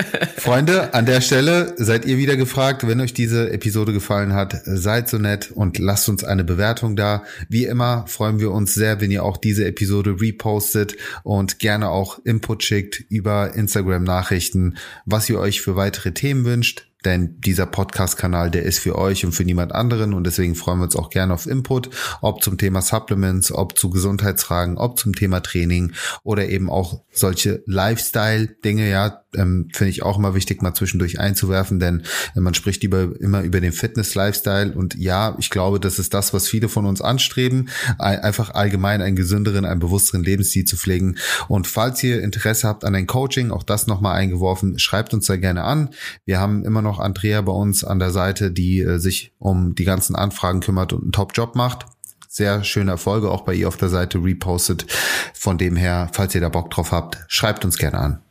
Freunde, 0.36 0.94
an 0.94 1.06
der 1.06 1.20
Stelle 1.20 1.74
seid 1.76 2.04
ihr 2.04 2.16
wieder 2.16 2.36
gefragt, 2.36 2.86
wenn 2.86 3.00
euch 3.00 3.12
diese 3.12 3.50
Episode 3.50 3.92
gefallen 3.92 4.32
hat, 4.32 4.56
seid 4.64 5.08
so 5.08 5.18
nett 5.18 5.50
und 5.50 5.78
lasst 5.78 6.08
uns 6.08 6.24
eine 6.24 6.44
Bewertung 6.44 6.96
da. 6.96 7.24
Wie 7.48 7.64
immer 7.64 8.04
freuen 8.06 8.40
wir 8.40 8.52
uns 8.52 8.74
sehr, 8.74 9.00
wenn 9.00 9.10
ihr 9.10 9.24
auch 9.24 9.36
diese 9.36 9.66
Episode 9.66 10.20
repostet 10.20 10.96
und 11.22 11.58
gerne 11.58 11.90
auch 11.90 12.18
Input 12.24 12.62
schickt 12.62 13.00
über 13.08 13.54
Instagram 13.54 14.04
Nachrichten, 14.04 14.76
was 15.04 15.28
ihr 15.28 15.38
euch 15.38 15.60
für 15.60 15.76
weitere 15.76 16.12
Themen 16.12 16.44
wünscht. 16.44 16.87
Denn 17.04 17.40
dieser 17.40 17.66
Podcast-Kanal, 17.66 18.50
der 18.50 18.64
ist 18.64 18.80
für 18.80 18.96
euch 18.96 19.24
und 19.24 19.32
für 19.32 19.44
niemand 19.44 19.72
anderen 19.72 20.14
und 20.14 20.24
deswegen 20.24 20.54
freuen 20.54 20.78
wir 20.78 20.84
uns 20.84 20.96
auch 20.96 21.10
gerne 21.10 21.32
auf 21.32 21.46
Input, 21.46 21.90
ob 22.20 22.42
zum 22.42 22.58
Thema 22.58 22.82
Supplements, 22.82 23.52
ob 23.52 23.78
zu 23.78 23.90
Gesundheitsfragen, 23.90 24.78
ob 24.78 24.98
zum 24.98 25.14
Thema 25.14 25.40
Training 25.40 25.92
oder 26.24 26.48
eben 26.48 26.68
auch 26.70 27.02
solche 27.12 27.62
Lifestyle-Dinge, 27.66 28.90
ja, 28.90 29.22
ähm, 29.36 29.68
finde 29.72 29.90
ich 29.90 30.02
auch 30.02 30.18
immer 30.18 30.34
wichtig, 30.34 30.62
mal 30.62 30.74
zwischendurch 30.74 31.20
einzuwerfen, 31.20 31.78
denn 31.78 32.02
äh, 32.34 32.40
man 32.40 32.54
spricht 32.54 32.82
über, 32.82 33.08
immer 33.20 33.42
über 33.42 33.60
den 33.60 33.72
Fitness-Lifestyle 33.72 34.72
und 34.72 34.94
ja, 34.96 35.36
ich 35.38 35.50
glaube, 35.50 35.78
das 35.78 35.98
ist 35.98 36.14
das, 36.14 36.32
was 36.32 36.48
viele 36.48 36.68
von 36.68 36.86
uns 36.86 37.00
anstreben, 37.00 37.68
einfach 37.98 38.50
allgemein 38.50 39.02
einen 39.02 39.16
gesünderen, 39.16 39.64
einen 39.64 39.80
bewussteren 39.80 40.24
Lebensstil 40.24 40.64
zu 40.64 40.76
pflegen. 40.76 41.16
Und 41.48 41.66
falls 41.66 42.02
ihr 42.02 42.22
Interesse 42.22 42.66
habt 42.66 42.84
an 42.84 42.94
ein 42.94 43.06
Coaching, 43.06 43.50
auch 43.50 43.62
das 43.62 43.86
nochmal 43.86 44.16
eingeworfen, 44.16 44.78
schreibt 44.78 45.14
uns 45.14 45.26
da 45.26 45.36
gerne 45.36 45.64
an. 45.64 45.90
Wir 46.24 46.40
haben 46.40 46.64
immer 46.64 46.82
noch 46.88 46.98
Andrea 46.98 47.40
bei 47.42 47.52
uns 47.52 47.84
an 47.84 47.98
der 47.98 48.10
Seite, 48.10 48.50
die 48.50 48.80
äh, 48.80 48.98
sich 48.98 49.32
um 49.38 49.74
die 49.74 49.84
ganzen 49.84 50.16
Anfragen 50.16 50.60
kümmert 50.60 50.92
und 50.92 51.02
einen 51.02 51.12
Top-Job 51.12 51.54
macht 51.54 51.86
sehr 52.28 52.62
schöne 52.62 52.92
Erfolge 52.92 53.30
auch 53.30 53.42
bei 53.42 53.54
ihr 53.54 53.68
auf 53.68 53.76
der 53.76 53.88
Seite 53.88 54.18
repostet. 54.22 54.86
Von 55.34 55.58
dem 55.58 55.76
her, 55.76 56.08
falls 56.12 56.34
ihr 56.34 56.40
da 56.40 56.48
Bock 56.48 56.70
drauf 56.70 56.92
habt, 56.92 57.18
schreibt 57.26 57.64
uns 57.64 57.78
gerne 57.78 57.98
an. 57.98 58.22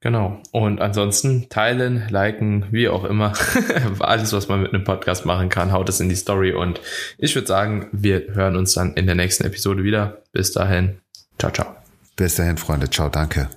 Genau. 0.00 0.40
Und 0.52 0.80
ansonsten 0.80 1.48
teilen, 1.48 2.06
liken, 2.10 2.66
wie 2.70 2.88
auch 2.88 3.04
immer. 3.04 3.32
Alles, 3.98 4.32
was 4.32 4.48
man 4.48 4.62
mit 4.62 4.74
einem 4.74 4.84
Podcast 4.84 5.24
machen 5.24 5.48
kann, 5.48 5.72
haut 5.72 5.88
es 5.88 6.00
in 6.00 6.08
die 6.08 6.16
Story. 6.16 6.52
Und 6.52 6.80
ich 7.18 7.34
würde 7.34 7.48
sagen, 7.48 7.88
wir 7.92 8.34
hören 8.34 8.56
uns 8.56 8.74
dann 8.74 8.94
in 8.94 9.06
der 9.06 9.14
nächsten 9.14 9.44
Episode 9.44 9.84
wieder. 9.84 10.22
Bis 10.32 10.52
dahin. 10.52 10.98
Ciao, 11.38 11.50
ciao. 11.50 11.74
Bis 12.14 12.36
dahin, 12.36 12.56
Freunde. 12.56 12.88
Ciao, 12.90 13.08
danke. 13.08 13.48